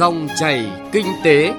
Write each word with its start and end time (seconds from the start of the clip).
Dòng 0.00 0.28
chảy 0.36 0.70
kinh 0.92 1.06
tế. 1.24 1.52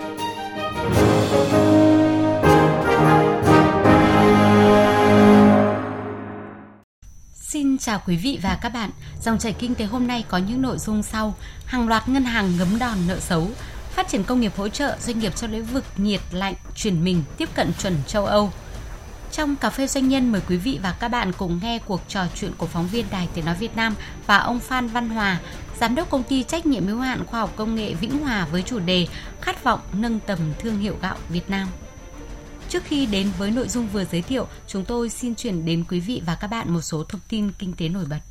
Xin 7.33 7.77
chào 7.77 8.01
quý 8.07 8.17
vị 8.17 8.39
và 8.41 8.59
các 8.61 8.69
bạn. 8.69 8.89
Dòng 9.21 9.37
chảy 9.37 9.53
kinh 9.53 9.75
tế 9.75 9.85
hôm 9.85 10.07
nay 10.07 10.25
có 10.27 10.37
những 10.37 10.61
nội 10.61 10.77
dung 10.77 11.03
sau: 11.03 11.33
hàng 11.65 11.87
loạt 11.87 12.09
ngân 12.09 12.23
hàng 12.23 12.57
ngấm 12.57 12.79
đòn 12.79 12.97
nợ 13.07 13.19
xấu, 13.19 13.47
phát 13.89 14.07
triển 14.07 14.23
công 14.23 14.41
nghiệp 14.41 14.51
hỗ 14.57 14.67
trợ 14.67 14.97
doanh 14.99 15.19
nghiệp 15.19 15.35
trong 15.35 15.51
lĩnh 15.51 15.65
vực 15.65 15.83
nhiệt 15.97 16.21
lạnh 16.31 16.53
chuyển 16.75 17.03
mình 17.03 17.23
tiếp 17.37 17.49
cận 17.55 17.71
chuẩn 17.81 17.95
châu 18.07 18.25
Âu. 18.25 18.51
Trong 19.31 19.55
cà 19.55 19.69
phê 19.69 19.87
doanh 19.87 20.09
nhân 20.09 20.31
mời 20.31 20.41
quý 20.49 20.57
vị 20.57 20.79
và 20.83 20.95
các 20.99 21.07
bạn 21.07 21.31
cùng 21.37 21.59
nghe 21.63 21.79
cuộc 21.79 22.01
trò 22.07 22.25
chuyện 22.35 22.51
của 22.57 22.65
phóng 22.65 22.87
viên 22.87 23.05
Đài 23.11 23.27
Tiếng 23.33 23.45
nói 23.45 23.55
Việt 23.59 23.75
Nam 23.75 23.95
và 24.27 24.37
ông 24.37 24.59
Phan 24.59 24.87
Văn 24.87 25.09
Hòa, 25.09 25.39
giám 25.79 25.95
đốc 25.95 26.09
công 26.09 26.23
ty 26.23 26.43
trách 26.43 26.65
nhiệm 26.65 26.87
hữu 26.87 26.99
hạn 26.99 27.25
khoa 27.25 27.39
học 27.39 27.53
công 27.55 27.75
nghệ 27.75 27.93
Vĩnh 27.93 28.19
Hòa 28.19 28.47
với 28.51 28.61
chủ 28.63 28.79
đề 28.79 29.07
Khát 29.41 29.63
vọng 29.63 29.79
nâng 29.93 30.19
tầm 30.19 30.39
thương 30.59 30.79
hiệu 30.79 30.95
gạo 31.01 31.17
Việt 31.29 31.49
Nam. 31.49 31.67
Trước 32.69 32.83
khi 32.83 33.05
đến 33.05 33.31
với 33.37 33.51
nội 33.51 33.67
dung 33.67 33.87
vừa 33.87 34.05
giới 34.05 34.21
thiệu, 34.21 34.47
chúng 34.67 34.85
tôi 34.85 35.09
xin 35.09 35.35
chuyển 35.35 35.65
đến 35.65 35.83
quý 35.89 35.99
vị 35.99 36.21
và 36.25 36.37
các 36.41 36.47
bạn 36.47 36.73
một 36.73 36.81
số 36.81 37.03
thông 37.03 37.21
tin 37.29 37.51
kinh 37.59 37.73
tế 37.73 37.89
nổi 37.89 38.05
bật. 38.09 38.30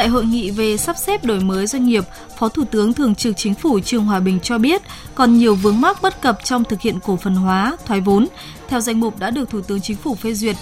Tại 0.00 0.08
hội 0.08 0.24
nghị 0.24 0.50
về 0.50 0.76
sắp 0.76 0.96
xếp 0.98 1.24
đổi 1.24 1.40
mới 1.40 1.66
doanh 1.66 1.86
nghiệp, 1.86 2.04
Phó 2.38 2.48
Thủ 2.48 2.64
tướng 2.64 2.94
Thường 2.94 3.14
trực 3.14 3.36
Chính 3.36 3.54
phủ 3.54 3.80
Trương 3.80 4.04
Hòa 4.04 4.20
Bình 4.20 4.40
cho 4.42 4.58
biết 4.58 4.82
còn 5.14 5.38
nhiều 5.38 5.54
vướng 5.54 5.80
mắc 5.80 6.02
bất 6.02 6.20
cập 6.20 6.38
trong 6.44 6.64
thực 6.64 6.80
hiện 6.80 6.98
cổ 7.00 7.16
phần 7.16 7.34
hóa, 7.34 7.76
thoái 7.86 8.00
vốn. 8.00 8.26
Theo 8.68 8.80
danh 8.80 9.00
mục 9.00 9.18
đã 9.18 9.30
được 9.30 9.50
Thủ 9.50 9.60
tướng 9.60 9.80
Chính 9.80 9.96
phủ 9.96 10.14
phê 10.14 10.34
duyệt, 10.34 10.56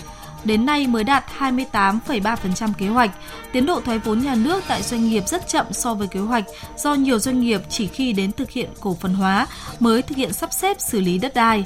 đến 0.44 0.66
nay 0.66 0.86
mới 0.86 1.04
đạt 1.04 1.24
28,3% 1.38 2.72
kế 2.78 2.88
hoạch. 2.88 3.10
Tiến 3.52 3.66
độ 3.66 3.80
thoái 3.80 3.98
vốn 3.98 4.20
nhà 4.20 4.34
nước 4.34 4.64
tại 4.68 4.82
doanh 4.82 5.08
nghiệp 5.08 5.22
rất 5.28 5.48
chậm 5.48 5.66
so 5.72 5.94
với 5.94 6.08
kế 6.08 6.20
hoạch 6.20 6.44
do 6.76 6.94
nhiều 6.94 7.18
doanh 7.18 7.40
nghiệp 7.40 7.60
chỉ 7.68 7.86
khi 7.86 8.12
đến 8.12 8.32
thực 8.32 8.50
hiện 8.50 8.70
cổ 8.80 8.96
phần 9.00 9.14
hóa 9.14 9.46
mới 9.80 10.02
thực 10.02 10.16
hiện 10.16 10.32
sắp 10.32 10.52
xếp 10.52 10.76
xử 10.80 11.00
lý 11.00 11.18
đất 11.18 11.34
đai. 11.34 11.64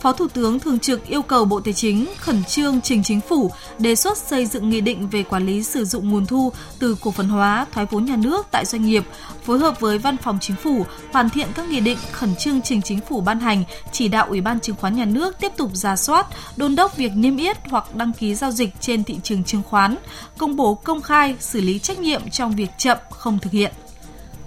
Phó 0.00 0.12
Thủ 0.12 0.28
tướng 0.28 0.60
Thường 0.60 0.78
trực 0.78 1.06
yêu 1.06 1.22
cầu 1.22 1.44
Bộ 1.44 1.60
Tài 1.60 1.74
chính 1.74 2.06
khẩn 2.18 2.44
trương 2.44 2.80
trình 2.80 3.02
chính 3.02 3.20
phủ 3.20 3.50
đề 3.78 3.94
xuất 3.94 4.18
xây 4.18 4.46
dựng 4.46 4.70
nghị 4.70 4.80
định 4.80 5.08
về 5.08 5.22
quản 5.22 5.46
lý 5.46 5.62
sử 5.62 5.84
dụng 5.84 6.08
nguồn 6.08 6.26
thu 6.26 6.52
từ 6.78 6.96
cổ 7.00 7.10
phần 7.10 7.28
hóa, 7.28 7.66
thoái 7.72 7.86
vốn 7.90 8.04
nhà 8.04 8.16
nước 8.16 8.46
tại 8.50 8.64
doanh 8.64 8.84
nghiệp, 8.84 9.04
phối 9.44 9.58
hợp 9.58 9.80
với 9.80 9.98
Văn 9.98 10.16
phòng 10.16 10.38
Chính 10.40 10.56
phủ 10.56 10.86
hoàn 11.12 11.30
thiện 11.30 11.48
các 11.54 11.68
nghị 11.68 11.80
định 11.80 11.98
khẩn 12.12 12.36
trương 12.36 12.62
trình 12.62 12.82
chính 12.82 13.00
phủ 13.00 13.20
ban 13.20 13.40
hành, 13.40 13.64
chỉ 13.92 14.08
đạo 14.08 14.26
Ủy 14.28 14.40
ban 14.40 14.60
Chứng 14.60 14.76
khoán 14.76 14.96
Nhà 14.96 15.04
nước 15.04 15.38
tiếp 15.40 15.52
tục 15.56 15.70
ra 15.74 15.96
soát, 15.96 16.26
đôn 16.56 16.76
đốc 16.76 16.96
việc 16.96 17.12
niêm 17.14 17.36
yết 17.36 17.56
hoặc 17.70 17.94
đăng 17.94 18.12
ký 18.12 18.34
giao 18.34 18.50
dịch 18.50 18.70
trên 18.80 19.04
thị 19.04 19.16
trường 19.22 19.44
chứng 19.44 19.62
khoán, 19.62 19.96
công 20.38 20.56
bố 20.56 20.74
công 20.74 21.02
khai 21.02 21.36
xử 21.40 21.60
lý 21.60 21.78
trách 21.78 21.98
nhiệm 21.98 22.30
trong 22.30 22.56
việc 22.56 22.70
chậm 22.78 22.98
không 23.10 23.38
thực 23.38 23.52
hiện. 23.52 23.72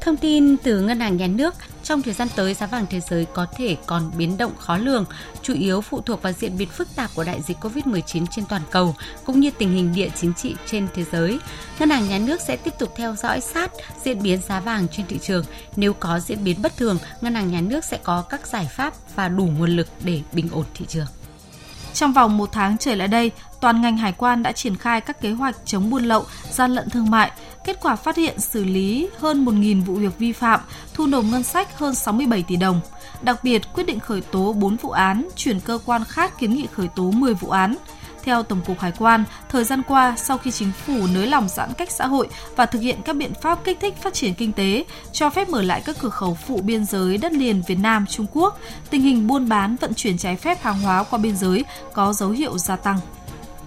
Thông 0.04 0.18
tin 0.18 0.58
từ 0.58 0.82
Ngân 0.82 1.00
hàng 1.00 1.18
Nhà 1.18 1.28
nước, 1.28 1.56
trong 1.84 2.02
thời 2.02 2.14
gian 2.14 2.28
tới 2.36 2.54
giá 2.54 2.68
vàng 2.68 2.86
thế 2.90 3.00
giới 3.00 3.26
có 3.34 3.46
thể 3.58 3.78
còn 3.86 4.12
biến 4.18 4.38
động 4.38 4.52
khó 4.58 4.78
lường, 4.78 5.06
chủ 5.42 5.54
yếu 5.54 5.82
phụ 5.82 6.02
thuộc 6.02 6.22
vào 6.22 6.34
diễn 6.34 6.58
biến 6.58 6.70
phức 6.70 6.96
tạp 6.96 7.10
của 7.16 7.24
đại 7.24 7.42
dịch 7.42 7.58
COVID-19 7.62 8.26
trên 8.32 8.46
toàn 8.46 8.62
cầu 8.72 8.96
cũng 9.26 9.40
như 9.40 9.52
tình 9.52 9.72
hình 9.72 9.94
địa 9.96 10.10
chính 10.16 10.34
trị 10.34 10.56
trên 10.66 10.88
thế 10.94 11.04
giới. 11.12 11.40
Ngân 11.80 11.90
hàng 11.90 12.10
Nhà 12.10 12.20
nước 12.20 12.42
sẽ 12.42 12.56
tiếp 12.56 12.74
tục 12.80 12.94
theo 12.96 13.16
dõi 13.16 13.42
sát 13.42 13.72
diễn 14.04 14.24
biến 14.24 14.40
giá 14.48 14.60
vàng 14.60 14.88
trên 14.88 15.06
thị 15.08 15.20
trường. 15.22 15.46
Nếu 15.76 15.94
có 15.94 16.20
diễn 16.20 16.44
biến 16.44 16.62
bất 16.62 16.78
thường, 16.78 16.98
Ngân 17.22 17.36
hàng 17.36 17.52
Nhà 17.52 17.62
nước 17.62 17.86
sẽ 17.86 17.98
có 18.04 18.22
các 18.22 18.48
giải 18.48 18.68
pháp 18.72 18.94
và 19.16 19.30
đủ 19.30 19.50
nguồn 19.58 19.70
lực 19.70 19.88
để 20.04 20.22
bình 20.34 20.50
ổn 20.52 20.66
thị 20.74 20.86
trường. 20.90 21.08
Trong 21.94 22.14
vòng 22.14 22.38
một 22.38 22.50
tháng 22.52 22.78
trở 22.78 22.96
lại 22.96 23.08
đây, 23.08 23.32
toàn 23.62 23.82
ngành 23.82 23.98
hải 23.98 24.12
quan 24.12 24.44
đã 24.44 24.52
triển 24.52 24.76
khai 24.76 25.02
các 25.02 25.22
kế 25.22 25.32
hoạch 25.32 25.56
chống 25.66 25.90
buôn 25.90 26.04
lậu, 26.04 26.26
gian 26.52 26.72
lận 26.72 26.90
thương 26.90 27.10
mại, 27.10 27.32
kết 27.64 27.80
quả 27.82 27.96
phát 27.96 28.18
hiện 28.18 28.40
xử 28.40 28.64
lý 28.64 29.10
hơn 29.20 29.46
1.000 29.46 29.84
vụ 29.84 29.94
việc 29.94 30.20
vi 30.20 30.32
phạm, 30.32 30.60
thu 30.94 31.08
nộp 31.08 31.26
ngân 31.26 31.44
sách 31.44 31.78
hơn 31.78 31.96
67 31.96 32.44
tỷ 32.44 32.56
đồng. 32.56 32.82
Đặc 33.22 33.44
biệt, 33.44 33.62
quyết 33.74 33.84
định 33.84 34.00
khởi 34.00 34.22
tố 34.22 34.54
4 34.54 34.76
vụ 34.76 34.90
án, 34.90 35.28
chuyển 35.36 35.60
cơ 35.60 35.80
quan 35.86 36.04
khác 36.04 36.40
kiến 36.40 36.54
nghị 36.54 36.68
khởi 36.74 36.88
tố 36.96 37.12
10 37.12 37.34
vụ 37.34 37.50
án. 37.50 37.76
Theo 38.24 38.44
Tổng 38.44 38.62
cục 38.66 38.80
Hải 38.80 38.92
quan, 39.00 39.24
thời 39.50 39.64
gian 39.64 39.82
qua, 39.88 40.16
sau 40.18 40.38
khi 40.38 40.52
chính 40.52 40.72
phủ 40.86 41.08
nới 41.14 41.28
lỏng 41.28 41.50
giãn 41.50 41.74
cách 41.78 41.92
xã 41.92 42.08
hội 42.08 42.28
và 42.56 42.66
thực 42.66 42.80
hiện 42.80 43.02
các 43.06 43.16
biện 43.16 43.34
pháp 43.42 43.64
kích 43.64 43.78
thích 43.82 43.96
phát 44.02 44.14
triển 44.14 44.34
kinh 44.34 44.52
tế, 44.52 44.86
cho 45.12 45.30
phép 45.30 45.50
mở 45.50 45.62
lại 45.62 45.82
các 45.86 45.96
cửa 46.00 46.10
khẩu 46.10 46.38
phụ 46.48 46.62
biên 46.62 46.86
giới 46.86 47.18
đất 47.18 47.32
liền 47.32 47.62
Việt 47.68 47.80
Nam 47.80 48.06
Trung 48.06 48.26
Quốc, 48.34 48.60
tình 48.90 49.02
hình 49.02 49.28
buôn 49.28 49.50
bán 49.50 49.76
vận 49.76 49.94
chuyển 49.94 50.18
trái 50.18 50.36
phép 50.36 50.64
hàng 50.64 50.82
hóa 50.82 51.04
qua 51.04 51.20
biên 51.20 51.36
giới 51.36 51.66
có 51.94 52.14
dấu 52.14 52.30
hiệu 52.30 52.58
gia 52.58 52.76
tăng. 52.76 53.00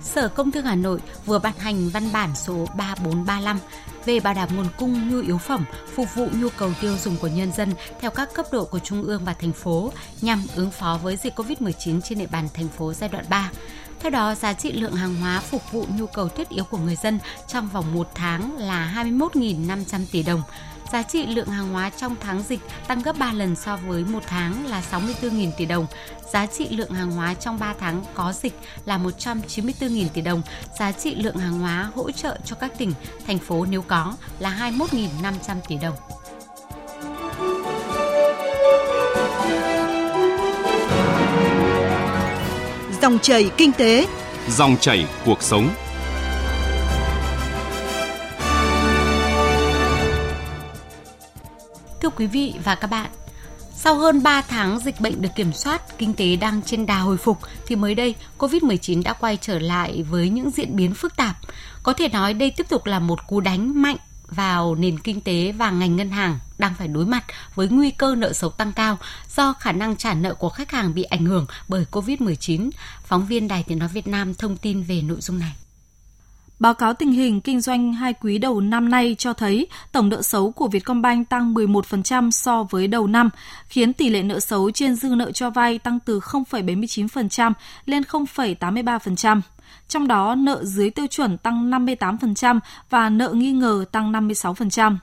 Sở 0.03 0.29
Công 0.29 0.51
Thương 0.51 0.65
Hà 0.65 0.75
Nội 0.75 1.01
vừa 1.27 1.39
ban 1.39 1.59
hành 1.59 1.89
văn 1.89 2.13
bản 2.13 2.31
số 2.35 2.67
3435 2.77 3.59
về 4.05 4.21
bảo 4.21 4.35
đảm 4.35 4.49
nguồn 4.57 4.67
cung 4.79 5.11
nhu 5.11 5.21
yếu 5.21 5.39
phẩm 5.39 5.65
phục 5.95 6.15
vụ 6.15 6.29
nhu 6.33 6.49
cầu 6.59 6.71
tiêu 6.81 6.97
dùng 7.05 7.17
của 7.17 7.29
nhân 7.29 7.53
dân 7.53 7.73
theo 8.01 8.11
các 8.11 8.35
cấp 8.35 8.47
độ 8.53 8.65
của 8.65 8.79
trung 8.79 9.03
ương 9.03 9.25
và 9.25 9.35
thành 9.35 9.53
phố 9.53 9.93
nhằm 10.21 10.43
ứng 10.55 10.71
phó 10.71 10.99
với 11.03 11.17
dịch 11.17 11.39
COVID-19 11.39 12.01
trên 12.01 12.19
địa 12.19 12.27
bàn 12.27 12.49
thành 12.55 12.69
phố 12.69 12.93
giai 12.93 13.09
đoạn 13.09 13.25
3. 13.29 13.51
Theo 14.01 14.11
đó, 14.11 14.35
giá 14.35 14.53
trị 14.53 14.73
lượng 14.73 14.93
hàng 14.93 15.15
hóa 15.15 15.41
phục 15.41 15.73
vụ 15.73 15.87
nhu 15.99 16.07
cầu 16.07 16.29
thiết 16.29 16.49
yếu 16.49 16.65
của 16.65 16.79
người 16.79 16.97
dân 16.97 17.19
trong 17.49 17.69
vòng 17.69 17.95
một 17.95 18.09
tháng 18.15 18.57
là 18.59 19.05
21.500 19.05 20.01
tỷ 20.13 20.23
đồng. 20.23 20.43
Giá 20.93 21.03
trị 21.03 21.27
lượng 21.27 21.49
hàng 21.49 21.73
hóa 21.73 21.91
trong 21.91 22.17
tháng 22.21 22.43
dịch 22.43 22.61
tăng 22.89 23.03
gấp 23.03 23.19
3 23.19 23.33
lần 23.33 23.57
so 23.57 23.77
với 23.77 24.05
một 24.05 24.23
tháng 24.27 24.67
là 24.67 24.83
64.000 24.91 25.51
tỷ 25.59 25.67
đồng. 25.67 25.87
Giá 26.33 26.47
trị 26.47 26.69
lượng 26.71 26.91
hàng 26.91 27.11
hóa 27.11 27.35
trong 27.35 27.59
3 27.59 27.75
tháng 27.81 28.05
có 28.15 28.33
dịch 28.33 28.59
là 28.85 28.99
194.000 28.99 30.09
tỷ 30.09 30.21
đồng. 30.21 30.43
Giá 30.79 30.93
trị 30.93 31.15
lượng 31.15 31.37
hàng 31.37 31.61
hóa 31.61 31.91
hỗ 31.95 32.11
trợ 32.11 32.39
cho 32.45 32.57
các 32.57 32.79
tỉnh, 32.79 32.93
thành 33.27 33.39
phố 33.39 33.67
nếu 33.71 33.83
có 33.83 34.15
là 34.39 34.73
21.500 34.79 35.57
tỷ 35.69 35.77
đồng. 35.77 35.95
Dòng 43.03 43.19
chảy 43.19 43.51
kinh 43.57 43.73
tế, 43.73 44.07
Dòng 44.49 44.77
chảy 44.81 45.07
cuộc 45.25 45.43
sống. 45.43 45.69
Quý 52.17 52.27
vị 52.27 52.55
và 52.65 52.75
các 52.75 52.87
bạn, 52.87 53.11
sau 53.75 53.95
hơn 53.95 54.23
3 54.23 54.43
tháng 54.43 54.79
dịch 54.79 55.01
bệnh 55.01 55.23
được 55.23 55.29
kiểm 55.37 55.53
soát, 55.53 55.99
kinh 55.99 56.15
tế 56.15 56.37
đang 56.37 56.63
trên 56.63 56.87
đà 56.87 56.99
hồi 56.99 57.17
phục 57.17 57.39
thì 57.67 57.77
mới 57.77 57.95
đây 57.95 58.15
COVID-19 58.39 59.03
đã 59.03 59.13
quay 59.13 59.39
trở 59.41 59.59
lại 59.59 60.03
với 60.03 60.29
những 60.29 60.51
diễn 60.51 60.77
biến 60.77 60.95
phức 60.95 61.17
tạp. 61.17 61.37
Có 61.83 61.93
thể 61.93 62.09
nói 62.09 62.35
đây 62.35 62.51
tiếp 62.51 62.67
tục 62.69 62.87
là 62.87 62.99
một 62.99 63.27
cú 63.27 63.41
đánh 63.41 63.83
mạnh 63.83 63.97
vào 64.29 64.75
nền 64.75 64.99
kinh 64.99 65.21
tế 65.21 65.53
và 65.53 65.71
ngành 65.71 65.97
ngân 65.97 66.11
hàng 66.11 66.39
đang 66.59 66.75
phải 66.75 66.89
đối 66.89 67.07
mặt 67.07 67.25
với 67.55 67.69
nguy 67.69 67.91
cơ 67.91 68.15
nợ 68.15 68.33
xấu 68.33 68.51
tăng 68.51 68.73
cao 68.73 68.99
do 69.37 69.53
khả 69.53 69.73
năng 69.73 69.97
trả 69.97 70.15
nợ 70.15 70.35
của 70.35 70.49
khách 70.49 70.71
hàng 70.71 70.95
bị 70.95 71.03
ảnh 71.03 71.27
hưởng 71.27 71.47
bởi 71.69 71.87
COVID-19. 71.91 72.71
Phóng 73.05 73.27
viên 73.27 73.49
Đài 73.49 73.63
Tiếng 73.63 73.79
Nói 73.79 73.89
Việt 73.89 74.07
Nam 74.07 74.35
thông 74.35 74.57
tin 74.57 74.83
về 74.83 75.03
nội 75.03 75.21
dung 75.21 75.39
này. 75.39 75.53
Báo 76.59 76.75
cáo 76.75 76.95
tình 76.95 77.13
hình 77.13 77.41
kinh 77.41 77.61
doanh 77.61 77.93
hai 77.93 78.13
quý 78.13 78.39
đầu 78.39 78.61
năm 78.61 78.89
nay 78.89 79.15
cho 79.19 79.33
thấy 79.33 79.67
tổng 79.93 80.09
nợ 80.09 80.23
xấu 80.23 80.51
của 80.51 80.69
Vietcombank 80.69 81.29
tăng 81.29 81.55
11% 81.55 82.31
so 82.31 82.63
với 82.63 82.87
đầu 82.87 83.07
năm, 83.07 83.31
khiến 83.69 83.93
tỷ 83.93 84.09
lệ 84.09 84.23
nợ 84.23 84.41
xấu 84.41 84.71
trên 84.71 84.95
dư 84.95 85.09
nợ 85.09 85.33
cho 85.33 85.51
vay 85.51 85.79
tăng 85.79 85.99
từ 86.01 86.21
0,79% 86.21 87.53
lên 87.87 88.03
0,83%. 88.03 89.41
Trong 89.89 90.09
đó, 90.09 90.35
nợ 90.35 90.65
dưới 90.65 90.91
tiêu 90.91 91.07
chuẩn 91.07 91.39
tăng 91.39 91.71
58% 91.71 92.61
và 92.91 93.09
nợ 93.09 93.33
nghi 93.33 93.53
ngờ 93.53 93.85
tăng 93.93 94.13
56%. 94.13 94.97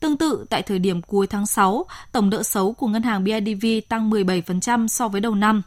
Tương 0.00 0.16
tự, 0.16 0.46
tại 0.50 0.62
thời 0.62 0.78
điểm 0.78 1.02
cuối 1.02 1.26
tháng 1.26 1.46
6, 1.46 1.86
tổng 2.12 2.30
nợ 2.30 2.42
xấu 2.42 2.72
của 2.72 2.86
ngân 2.86 3.02
hàng 3.02 3.24
BIDV 3.24 3.66
tăng 3.88 4.10
17% 4.10 4.86
so 4.86 5.08
với 5.08 5.20
đầu 5.20 5.34
năm. 5.34 5.62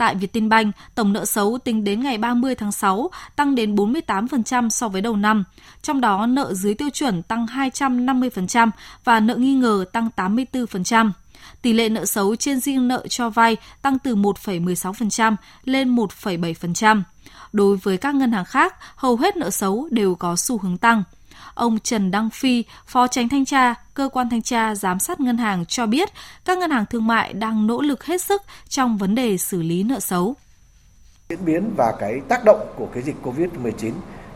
Tại 0.00 0.14
Vietinbank, 0.14 0.74
tổng 0.94 1.12
nợ 1.12 1.24
xấu 1.24 1.58
tính 1.64 1.84
đến 1.84 2.00
ngày 2.00 2.18
30 2.18 2.54
tháng 2.54 2.72
6 2.72 3.10
tăng 3.36 3.54
đến 3.54 3.74
48% 3.74 4.68
so 4.68 4.88
với 4.88 5.02
đầu 5.02 5.16
năm, 5.16 5.44
trong 5.82 6.00
đó 6.00 6.26
nợ 6.26 6.54
dưới 6.54 6.74
tiêu 6.74 6.90
chuẩn 6.90 7.22
tăng 7.22 7.46
250% 7.46 8.70
và 9.04 9.20
nợ 9.20 9.36
nghi 9.36 9.54
ngờ 9.54 9.84
tăng 9.92 10.08
84%. 10.16 11.10
Tỷ 11.62 11.72
lệ 11.72 11.88
nợ 11.88 12.04
xấu 12.04 12.36
trên 12.36 12.60
riêng 12.60 12.88
nợ 12.88 13.06
cho 13.08 13.30
vay 13.30 13.56
tăng 13.82 13.98
từ 13.98 14.16
1,16% 14.16 15.36
lên 15.64 15.96
1,7%. 15.96 17.02
Đối 17.52 17.76
với 17.76 17.96
các 17.96 18.14
ngân 18.14 18.32
hàng 18.32 18.44
khác, 18.44 18.74
hầu 18.96 19.16
hết 19.16 19.36
nợ 19.36 19.50
xấu 19.50 19.88
đều 19.90 20.14
có 20.14 20.36
xu 20.36 20.58
hướng 20.58 20.78
tăng. 20.78 21.02
Ông 21.54 21.78
Trần 21.78 22.10
Đăng 22.10 22.30
Phi, 22.30 22.64
Phó 22.86 23.06
Tránh 23.06 23.28
Thanh 23.28 23.44
tra, 23.44 23.74
Cơ 23.94 24.08
quan 24.12 24.30
Thanh 24.30 24.42
tra 24.42 24.74
Giám 24.74 24.98
sát 24.98 25.20
Ngân 25.20 25.38
hàng 25.38 25.66
cho 25.66 25.86
biết 25.86 26.08
các 26.44 26.58
ngân 26.58 26.70
hàng 26.70 26.84
thương 26.90 27.06
mại 27.06 27.32
đang 27.32 27.66
nỗ 27.66 27.80
lực 27.80 28.04
hết 28.04 28.22
sức 28.22 28.42
trong 28.68 28.98
vấn 28.98 29.14
đề 29.14 29.38
xử 29.38 29.62
lý 29.62 29.82
nợ 29.82 30.00
xấu. 30.00 30.34
Diễn 31.28 31.44
biến 31.44 31.70
và 31.76 31.94
cái 32.00 32.20
tác 32.28 32.44
động 32.44 32.72
của 32.76 32.88
cái 32.94 33.02
dịch 33.02 33.16
Covid-19 33.22 33.92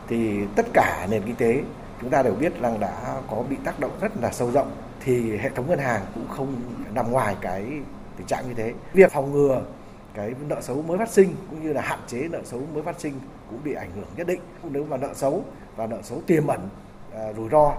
thì 0.08 0.40
tất 0.56 0.66
cả 0.72 1.06
nền 1.10 1.22
kinh 1.22 1.36
tế 1.36 1.62
chúng 2.00 2.10
ta 2.10 2.22
đều 2.22 2.34
biết 2.34 2.60
rằng 2.60 2.80
đã 2.80 3.20
có 3.30 3.42
bị 3.50 3.56
tác 3.64 3.80
động 3.80 3.90
rất 4.00 4.12
là 4.20 4.32
sâu 4.32 4.50
rộng 4.50 4.70
thì 5.04 5.36
hệ 5.36 5.50
thống 5.50 5.68
ngân 5.68 5.78
hàng 5.78 6.02
cũng 6.14 6.28
không 6.28 6.56
nằm 6.94 7.10
ngoài 7.10 7.36
cái 7.40 7.64
tình 8.16 8.26
trạng 8.26 8.48
như 8.48 8.54
thế. 8.54 8.72
Việc 8.92 9.12
phòng 9.12 9.32
ngừa 9.32 9.62
cái 10.14 10.32
nợ 10.48 10.60
xấu 10.62 10.82
mới 10.82 10.98
phát 10.98 11.10
sinh 11.10 11.34
cũng 11.50 11.64
như 11.64 11.72
là 11.72 11.82
hạn 11.82 11.98
chế 12.06 12.28
nợ 12.30 12.40
xấu 12.44 12.60
mới 12.74 12.82
phát 12.82 13.00
sinh 13.00 13.20
cũng 13.50 13.58
bị 13.64 13.74
ảnh 13.74 13.90
hưởng 13.94 14.06
nhất 14.16 14.26
định. 14.26 14.40
Nếu 14.62 14.84
mà 14.84 14.96
nợ 14.96 15.14
xấu 15.14 15.44
và 15.76 15.86
nợ 15.86 15.98
xấu 16.02 16.22
tiềm 16.26 16.46
ẩn 16.46 16.68
À, 17.16 17.32
rủi 17.36 17.48
ro 17.48 17.72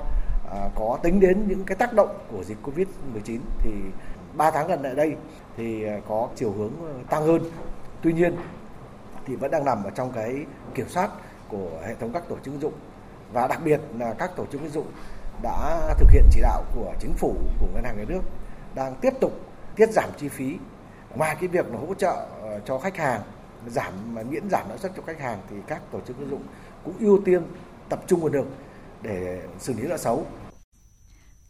à, 0.51 0.69
có 0.75 0.99
tính 1.03 1.19
đến 1.19 1.47
những 1.47 1.65
cái 1.65 1.75
tác 1.75 1.93
động 1.93 2.17
của 2.31 2.43
dịch 2.43 2.57
Covid-19 2.63 3.39
thì 3.59 3.71
3 4.33 4.51
tháng 4.51 4.67
gần 4.67 4.81
lại 4.81 4.95
đây 4.95 5.15
thì 5.57 5.83
à, 5.83 5.99
có 6.07 6.29
chiều 6.35 6.51
hướng 6.51 6.71
tăng 7.09 7.25
hơn. 7.25 7.41
Tuy 8.01 8.13
nhiên 8.13 8.35
thì 9.25 9.35
vẫn 9.35 9.51
đang 9.51 9.65
nằm 9.65 9.83
ở 9.83 9.89
trong 9.89 10.11
cái 10.11 10.45
kiểm 10.73 10.89
soát 10.89 11.09
của 11.49 11.69
hệ 11.87 11.95
thống 11.95 12.11
các 12.13 12.23
tổ 12.29 12.35
chức 12.35 12.53
tín 12.53 12.61
dụng 12.61 12.73
và 13.33 13.47
đặc 13.47 13.59
biệt 13.63 13.81
là 13.99 14.13
các 14.13 14.35
tổ 14.35 14.45
chức 14.45 14.61
tín 14.61 14.69
dụng 14.69 14.87
đã 15.41 15.93
thực 15.99 16.09
hiện 16.11 16.23
chỉ 16.31 16.41
đạo 16.41 16.63
của 16.75 16.93
chính 16.99 17.13
phủ, 17.13 17.35
của 17.59 17.67
ngân 17.73 17.83
hàng 17.83 17.97
nhà 17.97 18.05
nước 18.07 18.21
đang 18.75 18.95
tiếp 18.95 19.13
tục 19.21 19.31
tiết 19.75 19.89
giảm 19.91 20.09
chi 20.17 20.29
phí 20.29 20.57
ngoài 21.15 21.35
cái 21.39 21.47
việc 21.47 21.71
là 21.71 21.77
hỗ 21.87 21.93
trợ 21.93 22.25
cho 22.65 22.77
khách 22.77 22.97
hàng, 22.97 23.21
giảm, 23.67 23.93
miễn 24.29 24.49
giảm 24.49 24.69
lãi 24.69 24.77
suất 24.77 24.91
cho 24.97 25.03
khách 25.07 25.19
hàng 25.19 25.39
thì 25.49 25.55
các 25.67 25.81
tổ 25.91 25.99
chức 26.07 26.17
tín 26.19 26.29
dụng 26.29 26.43
cũng 26.83 26.93
ưu 26.99 27.19
tiên 27.25 27.43
tập 27.89 27.99
trung 28.07 28.19
nguồn 28.19 28.33
lực 28.33 28.47
để 29.07 29.41
xử 29.59 29.73
lý 29.73 29.83
nợ 29.87 29.97
xấu. 29.97 30.27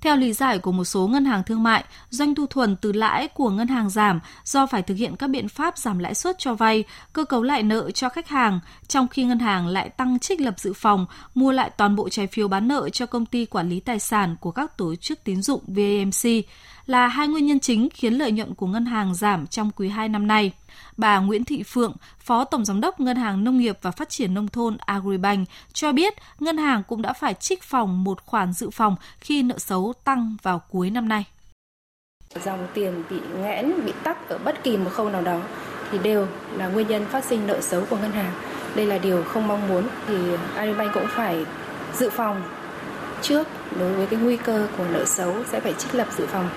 Theo 0.01 0.15
lý 0.15 0.33
giải 0.33 0.59
của 0.59 0.71
một 0.71 0.83
số 0.85 1.07
ngân 1.07 1.25
hàng 1.25 1.43
thương 1.43 1.63
mại, 1.63 1.83
doanh 2.09 2.35
thu 2.35 2.45
thuần 2.45 2.75
từ 2.75 2.91
lãi 2.91 3.27
của 3.27 3.49
ngân 3.49 3.67
hàng 3.67 3.89
giảm 3.89 4.19
do 4.43 4.65
phải 4.65 4.81
thực 4.81 4.95
hiện 4.95 5.15
các 5.15 5.27
biện 5.27 5.49
pháp 5.49 5.77
giảm 5.77 5.99
lãi 5.99 6.15
suất 6.15 6.35
cho 6.39 6.53
vay, 6.53 6.83
cơ 7.13 7.25
cấu 7.25 7.43
lại 7.43 7.63
nợ 7.63 7.91
cho 7.91 8.09
khách 8.09 8.27
hàng, 8.27 8.59
trong 8.87 9.07
khi 9.07 9.23
ngân 9.23 9.39
hàng 9.39 9.67
lại 9.67 9.89
tăng 9.89 10.19
trích 10.19 10.41
lập 10.41 10.53
dự 10.57 10.73
phòng, 10.73 11.05
mua 11.35 11.51
lại 11.51 11.69
toàn 11.77 11.95
bộ 11.95 12.09
trái 12.09 12.27
phiếu 12.27 12.47
bán 12.47 12.67
nợ 12.67 12.89
cho 12.89 13.05
công 13.05 13.25
ty 13.25 13.45
quản 13.45 13.69
lý 13.69 13.79
tài 13.79 13.99
sản 13.99 14.35
của 14.39 14.51
các 14.51 14.77
tổ 14.77 14.95
chức 14.95 15.23
tín 15.23 15.41
dụng 15.41 15.61
VAMC 15.67 16.45
là 16.87 17.07
hai 17.07 17.27
nguyên 17.27 17.45
nhân 17.45 17.59
chính 17.59 17.89
khiến 17.93 18.13
lợi 18.13 18.31
nhuận 18.31 18.53
của 18.55 18.67
ngân 18.67 18.85
hàng 18.85 19.15
giảm 19.15 19.47
trong 19.47 19.71
quý 19.75 19.89
2 19.89 20.09
năm 20.09 20.27
nay. 20.27 20.51
Bà 20.97 21.19
Nguyễn 21.19 21.45
Thị 21.45 21.63
Phượng, 21.63 21.95
Phó 22.19 22.43
Tổng 22.43 22.65
Giám 22.65 22.81
đốc 22.81 22.99
Ngân 22.99 23.17
hàng 23.17 23.43
Nông 23.43 23.57
nghiệp 23.57 23.77
và 23.81 23.91
Phát 23.91 24.09
triển 24.09 24.33
Nông 24.33 24.47
thôn 24.47 24.77
Agribank 24.77 25.49
cho 25.73 25.91
biết 25.91 26.13
ngân 26.39 26.57
hàng 26.57 26.83
cũng 26.87 27.01
đã 27.01 27.13
phải 27.13 27.33
trích 27.33 27.63
phòng 27.63 28.03
một 28.03 28.21
khoản 28.25 28.53
dự 28.53 28.69
phòng 28.69 28.95
khi 29.19 29.43
nợ 29.43 29.57
xấu 29.57 29.93
tăng 30.03 30.37
vào 30.43 30.59
cuối 30.59 30.89
năm 30.89 31.07
nay. 31.07 31.25
Dòng 32.45 32.67
tiền 32.73 33.03
bị 33.09 33.19
nghẽn, 33.41 33.85
bị 33.85 33.93
tắc 34.03 34.29
ở 34.29 34.37
bất 34.37 34.63
kỳ 34.63 34.77
một 34.77 34.89
khâu 34.93 35.09
nào 35.09 35.21
đó 35.21 35.41
thì 35.91 35.97
đều 35.97 36.27
là 36.57 36.67
nguyên 36.67 36.87
nhân 36.87 37.05
phát 37.05 37.25
sinh 37.25 37.47
nợ 37.47 37.61
xấu 37.61 37.85
của 37.89 37.97
ngân 37.97 38.11
hàng. 38.11 38.31
Đây 38.75 38.85
là 38.85 38.97
điều 38.97 39.23
không 39.23 39.47
mong 39.47 39.67
muốn 39.67 39.87
thì 40.07 40.15
Agribank 40.55 40.93
cũng 40.93 41.07
phải 41.09 41.45
dự 41.93 42.09
phòng 42.09 42.41
trước 43.21 43.47
đối 43.79 43.93
với 43.93 44.07
cái 44.07 44.19
nguy 44.19 44.37
cơ 44.37 44.67
của 44.77 44.85
nợ 44.91 45.05
xấu 45.05 45.33
sẽ 45.51 45.59
phải 45.59 45.73
trích 45.73 45.95
lập 45.95 46.07
dự 46.17 46.25
phòng 46.25 46.49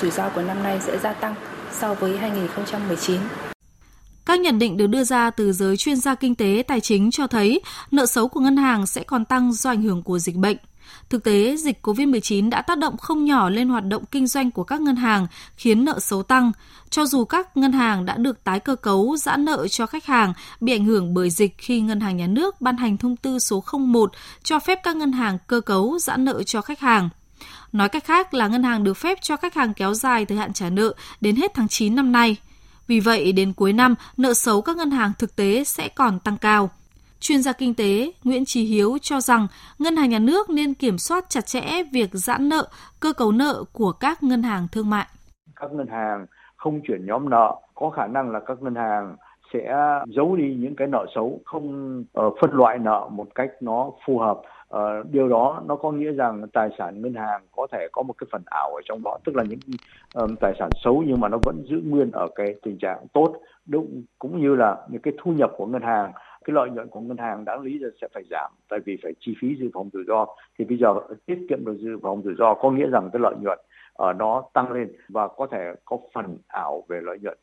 rủi 0.00 0.10
ro 0.10 0.28
của 0.28 0.42
năm 0.42 0.62
nay 0.62 0.80
sẽ 0.80 0.98
gia 0.98 1.12
tăng 1.12 1.34
so 1.72 1.94
với 1.94 2.18
2019. 2.18 3.20
Các 4.26 4.40
nhận 4.40 4.58
định 4.58 4.76
được 4.76 4.86
đưa 4.86 5.04
ra 5.04 5.30
từ 5.30 5.52
giới 5.52 5.76
chuyên 5.76 5.96
gia 5.96 6.14
kinh 6.14 6.34
tế 6.34 6.62
tài 6.66 6.80
chính 6.80 7.10
cho 7.10 7.26
thấy 7.26 7.60
nợ 7.90 8.06
xấu 8.06 8.28
của 8.28 8.40
ngân 8.40 8.56
hàng 8.56 8.86
sẽ 8.86 9.02
còn 9.02 9.24
tăng 9.24 9.52
do 9.52 9.70
ảnh 9.70 9.82
hưởng 9.82 10.02
của 10.02 10.18
dịch 10.18 10.36
bệnh. 10.36 10.56
Thực 11.08 11.24
tế, 11.24 11.56
dịch 11.56 11.86
COVID-19 11.86 12.50
đã 12.50 12.62
tác 12.62 12.78
động 12.78 12.96
không 12.96 13.24
nhỏ 13.24 13.50
lên 13.50 13.68
hoạt 13.68 13.84
động 13.84 14.04
kinh 14.10 14.26
doanh 14.26 14.50
của 14.50 14.64
các 14.64 14.80
ngân 14.80 14.96
hàng, 14.96 15.26
khiến 15.56 15.84
nợ 15.84 15.98
xấu 16.00 16.22
tăng. 16.22 16.52
Cho 16.90 17.06
dù 17.06 17.24
các 17.24 17.56
ngân 17.56 17.72
hàng 17.72 18.04
đã 18.04 18.16
được 18.16 18.44
tái 18.44 18.60
cơ 18.60 18.76
cấu 18.76 19.16
giãn 19.16 19.44
nợ 19.44 19.68
cho 19.68 19.86
khách 19.86 20.04
hàng 20.04 20.32
bị 20.60 20.72
ảnh 20.74 20.84
hưởng 20.84 21.14
bởi 21.14 21.30
dịch 21.30 21.54
khi 21.58 21.80
Ngân 21.80 22.00
hàng 22.00 22.16
Nhà 22.16 22.26
nước 22.26 22.60
ban 22.60 22.76
hành 22.76 22.96
thông 22.96 23.16
tư 23.16 23.38
số 23.38 23.64
01 23.78 24.12
cho 24.42 24.58
phép 24.58 24.80
các 24.82 24.96
ngân 24.96 25.12
hàng 25.12 25.38
cơ 25.46 25.60
cấu 25.60 25.98
giãn 25.98 26.24
nợ 26.24 26.42
cho 26.42 26.60
khách 26.60 26.80
hàng. 26.80 27.08
Nói 27.72 27.88
cách 27.88 28.04
khác 28.04 28.34
là 28.34 28.48
ngân 28.48 28.62
hàng 28.62 28.84
được 28.84 28.96
phép 28.96 29.18
cho 29.20 29.36
khách 29.36 29.54
hàng 29.54 29.74
kéo 29.74 29.94
dài 29.94 30.26
thời 30.26 30.38
hạn 30.38 30.52
trả 30.52 30.70
nợ 30.70 30.94
đến 31.20 31.36
hết 31.36 31.54
tháng 31.54 31.68
9 31.68 31.94
năm 31.96 32.12
nay. 32.12 32.36
Vì 32.86 33.00
vậy, 33.00 33.32
đến 33.32 33.52
cuối 33.52 33.72
năm, 33.72 33.94
nợ 34.16 34.34
xấu 34.34 34.62
các 34.62 34.76
ngân 34.76 34.90
hàng 34.90 35.12
thực 35.18 35.36
tế 35.36 35.64
sẽ 35.64 35.88
còn 35.88 36.20
tăng 36.20 36.36
cao. 36.36 36.70
Chuyên 37.20 37.42
gia 37.42 37.52
kinh 37.52 37.74
tế 37.74 38.12
Nguyễn 38.24 38.44
Trí 38.44 38.64
Hiếu 38.64 38.98
cho 39.02 39.20
rằng 39.20 39.46
ngân 39.78 39.96
hàng 39.96 40.10
nhà 40.10 40.18
nước 40.18 40.50
nên 40.50 40.74
kiểm 40.74 40.98
soát 40.98 41.24
chặt 41.28 41.46
chẽ 41.46 41.82
việc 41.92 42.10
giãn 42.12 42.48
nợ, 42.48 42.68
cơ 43.00 43.12
cấu 43.12 43.32
nợ 43.32 43.64
của 43.72 43.92
các 43.92 44.22
ngân 44.22 44.42
hàng 44.42 44.66
thương 44.72 44.90
mại. 44.90 45.06
Các 45.56 45.72
ngân 45.72 45.86
hàng 45.86 46.26
không 46.56 46.80
chuyển 46.88 47.06
nhóm 47.06 47.30
nợ, 47.30 47.56
có 47.74 47.90
khả 47.90 48.06
năng 48.06 48.30
là 48.30 48.40
các 48.46 48.62
ngân 48.62 48.74
hàng 48.74 49.16
sẽ 49.52 49.74
giấu 50.16 50.36
đi 50.36 50.56
những 50.58 50.76
cái 50.76 50.88
nợ 50.88 51.06
xấu, 51.14 51.40
không 51.44 52.04
ờ, 52.12 52.30
phân 52.40 52.50
loại 52.52 52.78
nợ 52.78 53.08
một 53.12 53.26
cách 53.34 53.50
nó 53.60 53.90
phù 54.06 54.18
hợp 54.18 54.40
Ờ, 54.68 55.02
điều 55.10 55.28
đó 55.28 55.62
nó 55.66 55.76
có 55.76 55.92
nghĩa 55.92 56.12
rằng 56.12 56.46
tài 56.52 56.68
sản 56.78 57.02
ngân 57.02 57.14
hàng 57.14 57.42
có 57.56 57.66
thể 57.72 57.88
có 57.92 58.02
một 58.02 58.14
cái 58.18 58.28
phần 58.32 58.42
ảo 58.46 58.74
ở 58.74 58.80
trong 58.84 59.02
đó 59.04 59.18
tức 59.24 59.36
là 59.36 59.44
những 59.48 59.58
um, 60.14 60.36
tài 60.40 60.54
sản 60.58 60.70
xấu 60.84 61.02
nhưng 61.06 61.20
mà 61.20 61.28
nó 61.28 61.38
vẫn 61.42 61.62
giữ 61.68 61.80
nguyên 61.84 62.10
ở 62.10 62.28
cái 62.34 62.54
tình 62.62 62.78
trạng 62.78 63.06
tốt. 63.12 63.34
Đúng 63.66 64.02
cũng 64.18 64.40
như 64.40 64.54
là 64.56 64.76
những 64.90 65.02
cái 65.02 65.14
thu 65.18 65.32
nhập 65.32 65.52
của 65.56 65.66
ngân 65.66 65.82
hàng 65.82 66.12
cái 66.44 66.54
lợi 66.54 66.70
nhuận 66.70 66.88
của 66.88 67.00
ngân 67.00 67.16
hàng 67.16 67.44
đáng 67.44 67.60
lý 67.60 67.78
là 67.78 67.88
sẽ 68.00 68.08
phải 68.14 68.22
giảm 68.30 68.50
tại 68.68 68.80
vì 68.84 68.96
phải 69.02 69.12
chi 69.20 69.34
phí 69.40 69.56
dự 69.58 69.70
phòng 69.74 69.90
rủi 69.92 70.04
ro. 70.08 70.26
Thì 70.58 70.64
bây 70.64 70.78
giờ 70.78 70.94
tiết 71.26 71.46
kiệm 71.48 71.64
được 71.64 71.76
dự 71.78 71.98
phòng 72.02 72.22
rủi 72.22 72.34
ro 72.38 72.54
có 72.54 72.70
nghĩa 72.70 72.86
rằng 72.86 73.10
cái 73.12 73.20
lợi 73.20 73.34
nhuận 73.40 73.58
ở 73.92 74.12
nó 74.12 74.42
tăng 74.52 74.72
lên 74.72 74.92
và 75.08 75.28
có 75.28 75.46
thể 75.50 75.72
có 75.84 75.98
phần 76.14 76.38
ảo 76.46 76.84
về 76.88 77.00
lợi 77.02 77.18
nhuận 77.22 77.38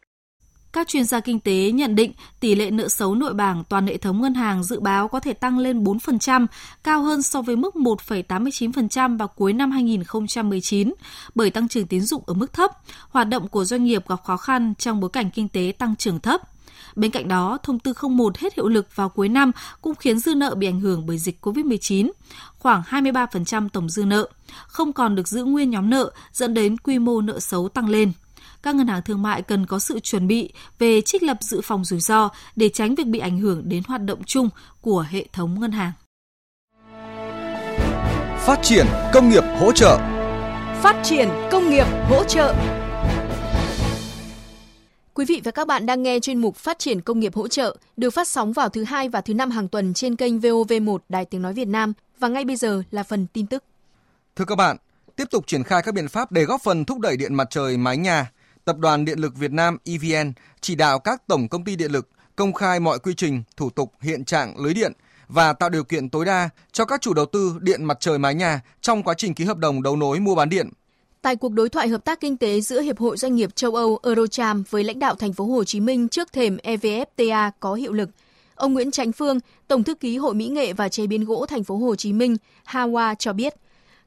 các 0.74 0.88
chuyên 0.88 1.06
gia 1.06 1.20
kinh 1.20 1.40
tế 1.40 1.72
nhận 1.72 1.96
định 1.96 2.12
tỷ 2.40 2.56
lệ 2.56 2.72
nợ 2.72 2.88
xấu 2.88 3.16
nội 3.16 3.34
bảng 3.34 3.64
toàn 3.64 3.88
hệ 3.88 3.98
thống 3.98 4.22
ngân 4.22 4.34
hàng 4.34 4.64
dự 4.64 4.80
báo 4.80 5.08
có 5.08 5.20
thể 5.20 5.34
tăng 5.34 5.58
lên 5.60 5.84
4%, 5.84 6.48
cao 6.84 7.04
hơn 7.04 7.22
so 7.22 7.42
với 7.42 7.56
mức 7.56 7.76
1,89% 7.76 9.18
vào 9.18 9.28
cuối 9.28 9.54
năm 9.54 9.72
2019 9.72 10.94
bởi 11.36 11.50
tăng 11.50 11.68
trưởng 11.68 11.88
tín 11.88 12.02
dụng 12.02 12.24
ở 12.26 12.34
mức 12.34 12.54
thấp, 12.54 12.72
hoạt 13.10 13.30
động 13.30 13.48
của 13.48 13.66
doanh 13.66 13.84
nghiệp 13.84 14.08
gặp 14.08 14.24
khó 14.24 14.38
khăn 14.38 14.74
trong 14.78 15.00
bối 15.00 15.10
cảnh 15.10 15.30
kinh 15.34 15.50
tế 15.50 15.74
tăng 15.78 15.96
trưởng 15.96 16.20
thấp. 16.20 16.42
Bên 16.96 17.12
cạnh 17.12 17.28
đó, 17.28 17.58
thông 17.64 17.80
tư 17.80 17.94
01 18.10 18.38
hết 18.38 18.56
hiệu 18.56 18.68
lực 18.68 18.96
vào 18.96 19.10
cuối 19.10 19.30
năm 19.30 19.52
cũng 19.82 19.96
khiến 19.96 20.20
dư 20.20 20.36
nợ 20.36 20.56
bị 20.56 20.68
ảnh 20.68 20.80
hưởng 20.80 21.06
bởi 21.06 21.18
dịch 21.18 21.46
COVID-19, 21.46 22.12
khoảng 22.60 22.82
23% 22.82 23.70
tổng 23.70 23.90
dư 23.90 24.06
nợ, 24.06 24.30
không 24.68 24.94
còn 24.94 25.16
được 25.16 25.28
giữ 25.28 25.44
nguyên 25.44 25.70
nhóm 25.70 25.90
nợ 25.90 26.12
dẫn 26.34 26.54
đến 26.54 26.78
quy 26.78 27.00
mô 27.00 27.22
nợ 27.22 27.40
xấu 27.40 27.70
tăng 27.70 27.90
lên 27.90 28.12
các 28.64 28.76
ngân 28.76 28.88
hàng 28.88 29.02
thương 29.02 29.22
mại 29.22 29.42
cần 29.42 29.66
có 29.66 29.80
sự 29.80 30.00
chuẩn 30.00 30.28
bị 30.28 30.54
về 30.80 31.02
trích 31.02 31.24
lập 31.24 31.38
dự 31.42 31.62
phòng 31.64 31.86
rủi 31.86 32.00
ro 32.00 32.30
để 32.56 32.70
tránh 32.70 32.96
việc 32.96 33.08
bị 33.08 33.20
ảnh 33.20 33.40
hưởng 33.40 33.70
đến 33.70 33.84
hoạt 33.88 34.02
động 34.02 34.24
chung 34.26 34.50
của 34.82 35.06
hệ 35.10 35.26
thống 35.34 35.60
ngân 35.60 35.72
hàng. 35.72 35.92
Phát 38.40 38.60
triển 38.64 38.86
công 39.14 39.30
nghiệp 39.30 39.44
hỗ 39.60 39.72
trợ. 39.72 39.98
Phát 40.82 41.02
triển 41.04 41.30
công 41.52 41.70
nghiệp 41.70 41.86
hỗ 42.10 42.24
trợ. 42.24 42.56
Quý 45.14 45.26
vị 45.26 45.42
và 45.44 45.52
các 45.52 45.68
bạn 45.68 45.86
đang 45.86 46.04
nghe 46.04 46.20
chuyên 46.20 46.38
mục 46.42 46.56
Phát 46.56 46.80
triển 46.80 47.02
công 47.02 47.20
nghiệp 47.20 47.36
hỗ 47.36 47.48
trợ 47.48 47.78
được 47.98 48.10
phát 48.10 48.28
sóng 48.28 48.54
vào 48.54 48.70
thứ 48.70 48.84
hai 48.84 49.10
và 49.10 49.22
thứ 49.22 49.34
năm 49.34 49.52
hàng 49.52 49.68
tuần 49.68 49.94
trên 49.94 50.16
kênh 50.16 50.40
VOV1 50.40 50.98
Đài 51.10 51.26
Tiếng 51.26 51.42
Nói 51.42 51.54
Việt 51.54 51.68
Nam 51.68 51.94
và 52.20 52.28
ngay 52.28 52.46
bây 52.46 52.56
giờ 52.56 52.84
là 52.92 53.04
phần 53.04 53.28
tin 53.34 53.48
tức. 53.48 53.64
Thưa 54.36 54.46
các 54.46 54.56
bạn, 54.56 54.78
tiếp 55.16 55.26
tục 55.32 55.48
triển 55.48 55.64
khai 55.64 55.82
các 55.82 55.94
biện 55.94 56.08
pháp 56.08 56.32
để 56.32 56.44
góp 56.44 56.62
phần 56.62 56.86
thúc 56.86 57.00
đẩy 57.00 57.18
điện 57.18 57.36
mặt 57.36 57.48
trời 57.50 57.78
mái 57.78 57.98
nhà, 57.98 58.32
Tập 58.66 58.78
đoàn 58.78 59.06
Điện 59.06 59.20
lực 59.20 59.36
Việt 59.36 59.52
Nam 59.52 59.78
EVN 59.86 60.34
chỉ 60.62 60.76
đạo 60.76 61.00
các 61.00 61.28
tổng 61.28 61.48
công 61.48 61.64
ty 61.64 61.76
điện 61.76 61.92
lực 61.92 62.10
công 62.36 62.54
khai 62.54 62.80
mọi 62.80 63.00
quy 63.00 63.14
trình, 63.18 63.44
thủ 63.58 63.70
tục, 63.70 63.92
hiện 64.02 64.26
trạng 64.26 64.60
lưới 64.60 64.74
điện 64.74 64.92
và 65.28 65.54
tạo 65.54 65.70
điều 65.70 65.84
kiện 65.84 66.10
tối 66.10 66.26
đa 66.26 66.50
cho 66.72 66.86
các 66.86 67.02
chủ 67.02 67.14
đầu 67.14 67.26
tư 67.26 67.56
điện 67.62 67.84
mặt 67.84 67.98
trời 68.00 68.20
mái 68.20 68.36
nhà 68.36 68.62
trong 68.82 69.04
quá 69.04 69.14
trình 69.18 69.34
ký 69.34 69.44
hợp 69.44 69.58
đồng 69.58 69.84
đấu 69.84 69.96
nối 69.96 70.20
mua 70.20 70.36
bán 70.36 70.50
điện. 70.50 70.70
Tại 71.22 71.36
cuộc 71.36 71.50
đối 71.50 71.70
thoại 71.70 71.88
hợp 71.88 72.06
tác 72.06 72.20
kinh 72.20 72.38
tế 72.38 72.62
giữa 72.62 72.82
Hiệp 72.82 73.00
hội 73.00 73.18
Doanh 73.18 73.36
nghiệp 73.36 73.56
châu 73.56 73.76
Âu 73.76 74.00
Eurocharm 74.04 74.64
với 74.70 74.84
lãnh 74.84 75.00
đạo 75.00 75.16
thành 75.16 75.34
phố 75.34 75.46
Hồ 75.46 75.64
Chí 75.64 75.80
Minh 75.80 76.10
trước 76.10 76.34
thềm 76.34 76.58
EVFTA 76.64 77.52
có 77.60 77.74
hiệu 77.74 77.94
lực, 77.94 78.10
ông 78.56 78.74
Nguyễn 78.74 78.92
Tránh 78.92 79.12
Phương, 79.12 79.40
Tổng 79.68 79.84
thư 79.84 79.96
ký 79.96 80.18
Hội 80.18 80.34
Mỹ 80.34 80.48
nghệ 80.48 80.74
và 80.74 80.90
chế 80.90 81.08
biến 81.08 81.26
gỗ 81.26 81.46
thành 81.46 81.64
phố 81.64 81.78
Hồ 81.78 81.96
Chí 81.96 82.14
Minh, 82.14 82.38
Hawa 82.68 83.16
cho 83.20 83.34
biết, 83.34 83.54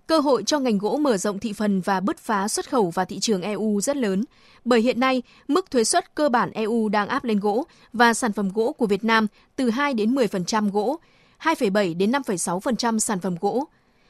Cơ 0.06 0.18
hội 0.18 0.42
cho 0.46 0.58
ngành 0.58 0.78
gỗ 0.78 0.96
mở 0.96 1.16
rộng 1.16 1.38
thị 1.38 1.52
phần 1.52 1.80
và 1.80 2.00
bứt 2.00 2.18
phá 2.18 2.48
xuất 2.48 2.70
khẩu 2.70 2.90
vào 2.90 3.06
thị 3.06 3.18
trường 3.20 3.42
EU 3.42 3.80
rất 3.80 3.96
lớn, 3.96 4.24
bởi 4.64 4.80
hiện 4.80 5.00
nay 5.00 5.22
mức 5.48 5.70
thuế 5.70 5.84
suất 5.84 6.14
cơ 6.14 6.28
bản 6.28 6.50
EU 6.50 6.88
đang 6.88 7.08
áp 7.08 7.24
lên 7.24 7.40
gỗ 7.40 7.66
và 7.92 8.14
sản 8.14 8.32
phẩm 8.32 8.50
gỗ 8.54 8.72
của 8.72 8.86
Việt 8.86 9.04
Nam 9.04 9.26
từ 9.56 9.70
2 9.70 9.94
đến 9.94 10.14
10% 10.14 10.70
gỗ, 10.70 10.96
2,7 11.42 11.96
đến 11.96 12.12
5,6% 12.12 12.98
sản 12.98 13.20
phẩm 13.20 13.36
gỗ. 13.40 13.64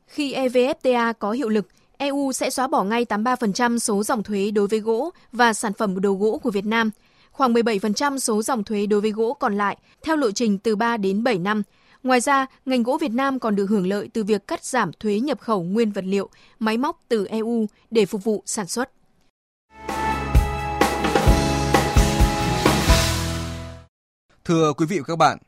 Khi 0.06 0.34
EVFTA 0.34 1.14
có 1.18 1.32
hiệu 1.32 1.48
lực, 1.48 1.66
EU 1.98 2.32
sẽ 2.32 2.50
xóa 2.50 2.66
bỏ 2.66 2.84
ngay 2.84 3.04
83% 3.04 3.78
số 3.78 4.02
dòng 4.02 4.22
thuế 4.22 4.50
đối 4.50 4.68
với 4.68 4.80
gỗ 4.80 5.10
và 5.32 5.52
sản 5.52 5.72
phẩm 5.72 6.00
đồ 6.00 6.12
gỗ 6.12 6.40
của 6.42 6.50
Việt 6.50 6.66
Nam, 6.66 6.90
khoảng 7.32 7.54
17% 7.54 8.18
số 8.18 8.42
dòng 8.42 8.64
thuế 8.64 8.86
đối 8.86 9.00
với 9.00 9.10
gỗ 9.10 9.36
còn 9.40 9.56
lại 9.56 9.76
theo 10.02 10.16
lộ 10.16 10.30
trình 10.30 10.58
từ 10.58 10.76
3 10.76 10.96
đến 10.96 11.24
7 11.24 11.38
năm– 11.38 11.62
Ngoài 12.06 12.20
ra, 12.20 12.46
ngành 12.66 12.82
gỗ 12.82 12.98
Việt 13.00 13.12
Nam 13.12 13.38
còn 13.38 13.56
được 13.56 13.66
hưởng 13.66 13.86
lợi 13.86 14.08
từ 14.12 14.24
việc 14.24 14.46
cắt 14.46 14.64
giảm 14.64 14.92
thuế 14.92 15.20
nhập 15.20 15.40
khẩu 15.40 15.62
nguyên 15.62 15.92
vật 15.92 16.04
liệu, 16.04 16.28
máy 16.58 16.78
móc 16.78 17.04
từ 17.08 17.26
EU 17.26 17.66
để 17.90 18.06
phục 18.06 18.24
vụ 18.24 18.42
sản 18.46 18.66
xuất. 18.66 18.90
Thưa 24.44 24.72
quý 24.72 24.86
vị 24.86 24.98
và 24.98 25.04
các 25.06 25.16
bạn, 25.16 25.38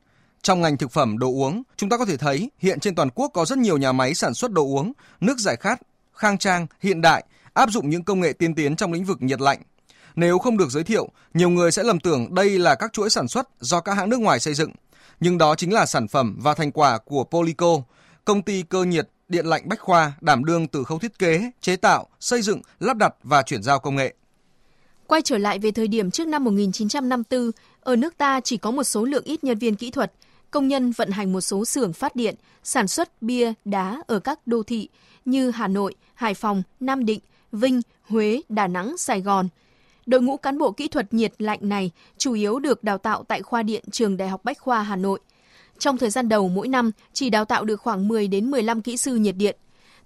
trong 0.42 0.60
ngành 0.60 0.76
thực 0.76 0.90
phẩm 0.90 1.18
đồ 1.18 1.26
uống, 1.26 1.62
chúng 1.76 1.88
ta 1.90 1.96
có 1.98 2.04
thể 2.04 2.16
thấy 2.16 2.50
hiện 2.58 2.80
trên 2.80 2.94
toàn 2.94 3.10
quốc 3.14 3.30
có 3.34 3.44
rất 3.44 3.58
nhiều 3.58 3.78
nhà 3.78 3.92
máy 3.92 4.14
sản 4.14 4.34
xuất 4.34 4.52
đồ 4.52 4.62
uống, 4.62 4.92
nước 5.20 5.38
giải 5.38 5.56
khát, 5.56 5.80
khang 6.12 6.38
trang, 6.38 6.66
hiện 6.80 7.00
đại, 7.00 7.24
áp 7.52 7.70
dụng 7.70 7.90
những 7.90 8.04
công 8.04 8.20
nghệ 8.20 8.32
tiên 8.32 8.54
tiến 8.54 8.76
trong 8.76 8.92
lĩnh 8.92 9.04
vực 9.04 9.22
nhiệt 9.22 9.40
lạnh. 9.40 9.62
Nếu 10.16 10.38
không 10.38 10.56
được 10.56 10.70
giới 10.70 10.84
thiệu, 10.84 11.08
nhiều 11.34 11.48
người 11.48 11.70
sẽ 11.70 11.82
lầm 11.82 12.00
tưởng 12.00 12.34
đây 12.34 12.58
là 12.58 12.74
các 12.74 12.92
chuỗi 12.92 13.10
sản 13.10 13.28
xuất 13.28 13.48
do 13.60 13.80
các 13.80 13.94
hãng 13.94 14.10
nước 14.10 14.20
ngoài 14.20 14.40
xây 14.40 14.54
dựng– 14.54 14.72
nhưng 15.20 15.38
đó 15.38 15.54
chính 15.54 15.72
là 15.72 15.86
sản 15.86 16.08
phẩm 16.08 16.38
và 16.42 16.54
thành 16.54 16.72
quả 16.72 16.98
của 16.98 17.24
Polico, 17.24 17.76
công 18.24 18.42
ty 18.42 18.62
cơ 18.62 18.84
nhiệt 18.84 19.08
điện 19.28 19.46
lạnh 19.46 19.68
Bách 19.68 19.80
Khoa 19.80 20.12
đảm 20.20 20.44
đương 20.44 20.66
từ 20.66 20.84
khâu 20.84 20.98
thiết 20.98 21.18
kế, 21.18 21.50
chế 21.60 21.76
tạo, 21.76 22.06
xây 22.20 22.42
dựng, 22.42 22.60
lắp 22.80 22.96
đặt 22.96 23.14
và 23.22 23.42
chuyển 23.42 23.62
giao 23.62 23.78
công 23.78 23.96
nghệ. 23.96 24.14
Quay 25.06 25.22
trở 25.22 25.38
lại 25.38 25.58
về 25.58 25.70
thời 25.70 25.88
điểm 25.88 26.10
trước 26.10 26.28
năm 26.28 26.44
1954, 26.44 27.50
ở 27.80 27.96
nước 27.96 28.18
ta 28.18 28.40
chỉ 28.40 28.56
có 28.56 28.70
một 28.70 28.84
số 28.84 29.04
lượng 29.04 29.24
ít 29.24 29.44
nhân 29.44 29.58
viên 29.58 29.76
kỹ 29.76 29.90
thuật, 29.90 30.12
công 30.50 30.68
nhân 30.68 30.92
vận 30.92 31.10
hành 31.10 31.32
một 31.32 31.40
số 31.40 31.64
xưởng 31.64 31.92
phát 31.92 32.16
điện, 32.16 32.34
sản 32.64 32.88
xuất 32.88 33.22
bia, 33.22 33.52
đá 33.64 34.02
ở 34.06 34.20
các 34.20 34.46
đô 34.46 34.62
thị 34.62 34.88
như 35.24 35.50
Hà 35.50 35.68
Nội, 35.68 35.94
Hải 36.14 36.34
Phòng, 36.34 36.62
Nam 36.80 37.06
Định, 37.06 37.20
Vinh, 37.52 37.80
Huế, 38.02 38.40
Đà 38.48 38.66
Nẵng, 38.66 38.98
Sài 38.98 39.20
Gòn. 39.20 39.48
Đội 40.08 40.22
ngũ 40.22 40.36
cán 40.36 40.58
bộ 40.58 40.72
kỹ 40.72 40.88
thuật 40.88 41.14
nhiệt 41.14 41.32
lạnh 41.38 41.58
này 41.62 41.90
chủ 42.18 42.32
yếu 42.32 42.58
được 42.58 42.84
đào 42.84 42.98
tạo 42.98 43.24
tại 43.28 43.42
khoa 43.42 43.62
điện 43.62 43.84
trường 43.90 44.16
Đại 44.16 44.28
học 44.28 44.44
Bách 44.44 44.58
khoa 44.58 44.82
Hà 44.82 44.96
Nội. 44.96 45.20
Trong 45.78 45.98
thời 45.98 46.10
gian 46.10 46.28
đầu 46.28 46.48
mỗi 46.48 46.68
năm 46.68 46.90
chỉ 47.12 47.30
đào 47.30 47.44
tạo 47.44 47.64
được 47.64 47.76
khoảng 47.76 48.08
10 48.08 48.28
đến 48.28 48.50
15 48.50 48.82
kỹ 48.82 48.96
sư 48.96 49.14
nhiệt 49.14 49.34
điện. 49.36 49.56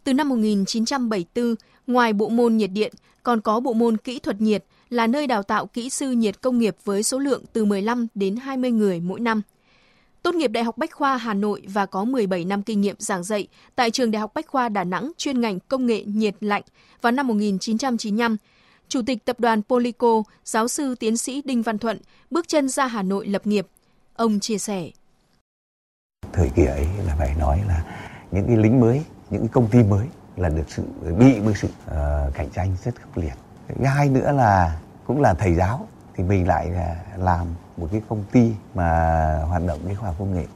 Từ 0.04 0.14
năm 0.14 0.28
1974, 0.28 1.54
ngoài 1.86 2.12
bộ 2.12 2.28
môn 2.28 2.56
nhiệt 2.56 2.70
điện, 2.72 2.92
còn 3.22 3.40
có 3.40 3.60
bộ 3.60 3.72
môn 3.72 3.96
kỹ 3.96 4.18
thuật 4.18 4.40
nhiệt 4.40 4.64
là 4.90 5.06
nơi 5.06 5.26
đào 5.26 5.42
tạo 5.42 5.66
kỹ 5.66 5.90
sư 5.90 6.10
nhiệt 6.10 6.40
công 6.40 6.58
nghiệp 6.58 6.76
với 6.84 7.02
số 7.02 7.18
lượng 7.18 7.44
từ 7.52 7.64
15 7.64 8.06
đến 8.14 8.36
20 8.36 8.70
người 8.70 9.00
mỗi 9.00 9.20
năm. 9.20 9.42
Tốt 10.22 10.34
nghiệp 10.34 10.48
Đại 10.48 10.64
học 10.64 10.78
Bách 10.78 10.92
khoa 10.92 11.16
Hà 11.16 11.34
Nội 11.34 11.62
và 11.66 11.86
có 11.86 12.04
17 12.04 12.44
năm 12.44 12.62
kinh 12.62 12.80
nghiệm 12.80 12.96
giảng 12.98 13.24
dạy 13.24 13.46
tại 13.74 13.90
trường 13.90 14.10
Đại 14.10 14.20
học 14.20 14.34
Bách 14.34 14.46
khoa 14.46 14.68
Đà 14.68 14.84
Nẵng 14.84 15.12
chuyên 15.18 15.40
ngành 15.40 15.58
công 15.60 15.86
nghệ 15.86 16.04
nhiệt 16.04 16.34
lạnh 16.40 16.62
vào 17.02 17.12
năm 17.12 17.26
1995. 17.26 18.36
Chủ 18.92 19.02
tịch 19.06 19.24
tập 19.24 19.40
đoàn 19.40 19.62
Polico, 19.68 20.22
giáo 20.44 20.68
sư 20.68 20.94
tiến 21.00 21.16
sĩ 21.16 21.42
Đinh 21.44 21.62
Văn 21.62 21.78
Thuận 21.78 21.98
bước 22.30 22.48
chân 22.48 22.68
ra 22.68 22.86
Hà 22.86 23.02
Nội 23.02 23.26
lập 23.26 23.46
nghiệp. 23.46 23.66
Ông 24.16 24.40
chia 24.40 24.58
sẻ. 24.58 24.90
Thời 26.32 26.50
kỳ 26.54 26.64
ấy 26.64 26.86
là 27.06 27.16
phải 27.18 27.34
nói 27.38 27.62
là 27.68 27.84
những 28.30 28.46
cái 28.46 28.56
lính 28.56 28.80
mới, 28.80 29.02
những 29.30 29.40
cái 29.40 29.48
công 29.52 29.68
ty 29.70 29.82
mới 29.82 30.06
là 30.36 30.48
được 30.48 30.62
sự 30.68 30.82
bị 31.18 31.40
với 31.40 31.54
sự 31.54 31.68
uh, 31.68 32.34
cạnh 32.34 32.50
tranh 32.54 32.76
rất 32.84 33.00
khốc 33.02 33.16
liệt. 33.16 33.32
Cái 33.68 33.92
hai 33.92 34.08
nữa 34.08 34.32
là 34.32 34.80
cũng 35.06 35.20
là 35.20 35.34
thầy 35.34 35.54
giáo 35.54 35.88
thì 36.14 36.24
mình 36.24 36.48
lại 36.48 36.70
làm 37.16 37.46
một 37.76 37.88
cái 37.92 38.02
công 38.08 38.24
ty 38.32 38.52
mà 38.74 38.88
hoạt 39.48 39.62
động 39.66 39.80
với 39.84 39.94
khoa 39.94 40.08
học 40.08 40.16
công 40.18 40.34
nghệ 40.34 40.46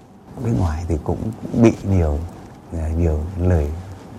bên 0.45 0.59
ngoài 0.59 0.85
thì 0.89 0.99
cũng 1.05 1.33
bị 1.63 1.73
nhiều 1.89 2.19
ờ, 2.73 2.89
nhiều 2.89 3.21
lời 3.39 3.71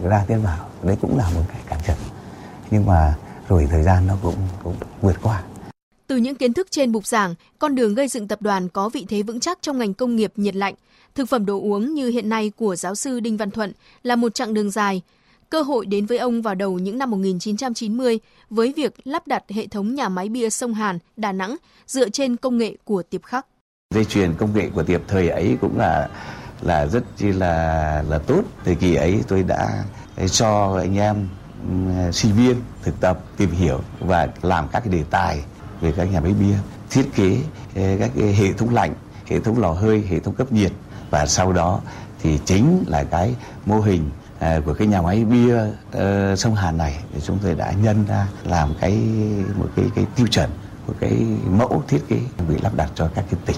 ra 0.04 0.26
tiếng 0.28 0.42
vào 0.42 0.68
đấy 0.84 0.98
cũng 1.02 1.18
là 1.18 1.30
một 1.30 1.42
cái 1.48 1.62
cản 1.68 1.80
trở 1.86 1.96
nhưng 2.72 2.86
mà 2.86 3.16
rồi 3.48 3.68
thời 3.72 3.84
gian 3.84 4.08
nó 4.08 4.18
cũng 4.24 4.36
cũng 4.64 4.76
vượt 5.02 5.16
qua 5.22 5.44
từ 6.08 6.18
những 6.18 6.36
kiến 6.36 6.54
thức 6.54 6.68
trên 6.72 6.92
bục 6.92 7.08
giảng, 7.08 7.36
con 7.60 7.76
đường 7.76 7.96
gây 7.96 8.08
dựng 8.08 8.28
tập 8.28 8.42
đoàn 8.42 8.70
có 8.70 8.90
vị 8.90 9.06
thế 9.10 9.22
vững 9.22 9.40
chắc 9.40 9.58
trong 9.62 9.78
ngành 9.78 9.94
công 9.94 10.16
nghiệp 10.16 10.32
nhiệt 10.36 10.56
lạnh. 10.56 10.74
Thực 11.16 11.30
phẩm 11.30 11.46
đồ 11.46 11.60
uống 11.60 11.94
như 11.94 12.10
hiện 12.10 12.30
nay 12.30 12.52
của 12.58 12.76
giáo 12.76 12.96
sư 12.96 13.20
Đinh 13.20 13.38
Văn 13.38 13.52
Thuận 13.52 13.74
là 14.04 14.16
một 14.16 14.34
chặng 14.34 14.54
đường 14.54 14.72
dài, 14.72 15.02
Cơ 15.50 15.62
hội 15.62 15.86
đến 15.86 16.06
với 16.06 16.18
ông 16.18 16.42
vào 16.42 16.56
đầu 16.56 16.80
những 16.80 16.98
năm 16.98 17.12
1990 17.12 18.20
với 18.50 18.74
việc 18.76 18.94
lắp 19.04 19.28
đặt 19.28 19.44
hệ 19.50 19.68
thống 19.68 19.96
nhà 19.96 20.10
máy 20.10 20.30
bia 20.30 20.50
sông 20.50 20.74
Hàn, 20.74 21.00
Đà 21.18 21.32
Nẵng 21.32 21.56
dựa 21.88 22.10
trên 22.10 22.36
công 22.36 22.58
nghệ 22.58 22.76
của 22.84 23.04
Tiệp 23.04 23.24
Khắc. 23.24 23.46
Dây 23.96 24.06
chuyền 24.06 24.34
công 24.38 24.54
nghệ 24.54 24.70
của 24.76 24.84
Tiệp 24.84 25.02
thời 25.08 25.30
ấy 25.30 25.58
cũng 25.62 25.78
là 25.78 26.10
là 26.62 26.86
rất 26.88 27.04
chi 27.18 27.32
là 27.32 28.04
là 28.10 28.18
tốt. 28.18 28.42
Thời 28.66 28.76
kỳ 28.76 28.96
ấy 28.96 29.20
tôi 29.28 29.44
đã 29.44 29.84
cho 30.32 30.78
anh 30.80 30.98
em 30.98 31.28
sinh 32.12 32.34
viên 32.34 32.56
thực 32.84 33.00
tập 33.00 33.20
tìm 33.38 33.52
hiểu 33.52 33.80
và 34.00 34.28
làm 34.42 34.68
các 34.68 34.80
cái 34.80 34.94
đề 34.94 35.04
tài 35.10 35.44
về 35.82 35.92
các 35.92 36.04
nhà 36.04 36.20
máy 36.20 36.34
bia, 36.34 36.56
thiết 36.90 37.10
kế 37.16 37.38
ờ, 37.76 37.82
các 38.00 38.12
cái 38.16 38.34
hệ 38.34 38.54
thống 38.54 38.74
lạnh, 38.74 38.94
hệ 39.26 39.40
thống 39.40 39.60
lò 39.60 39.72
hơi, 39.72 40.04
hệ 40.10 40.20
thống 40.20 40.34
cấp 40.34 40.52
nhiệt 40.52 40.72
và 41.10 41.26
sau 41.26 41.54
đó 41.54 41.82
thì 42.22 42.40
chính 42.46 42.84
là 42.88 43.04
cái 43.04 43.36
mô 43.66 43.80
hình 43.80 44.10
ờ, 44.40 44.62
của 44.66 44.74
cái 44.74 44.88
nhà 44.88 45.02
máy 45.02 45.26
bia 45.26 45.62
uh, 45.64 46.40
sông 46.40 46.56
Hàn 46.56 46.78
này 46.78 47.00
thì 47.14 47.22
chúng 47.24 47.40
tôi 47.44 47.56
đã 47.56 47.72
nhân 47.72 48.06
ra 48.08 48.28
làm 48.44 48.74
cái 48.80 48.92
một 49.56 49.70
cái 49.76 49.86
cái 49.96 50.06
tiêu 50.16 50.28
chuẩn 50.28 50.50
một 50.88 50.94
cái 51.00 51.26
mẫu 51.50 51.84
thiết 51.88 52.00
kế 52.08 52.20
bị 52.50 52.56
lắp 52.62 52.76
đặt 52.76 52.92
cho 52.96 53.10
các 53.16 53.26
cái 53.32 53.40
tỉnh. 53.46 53.58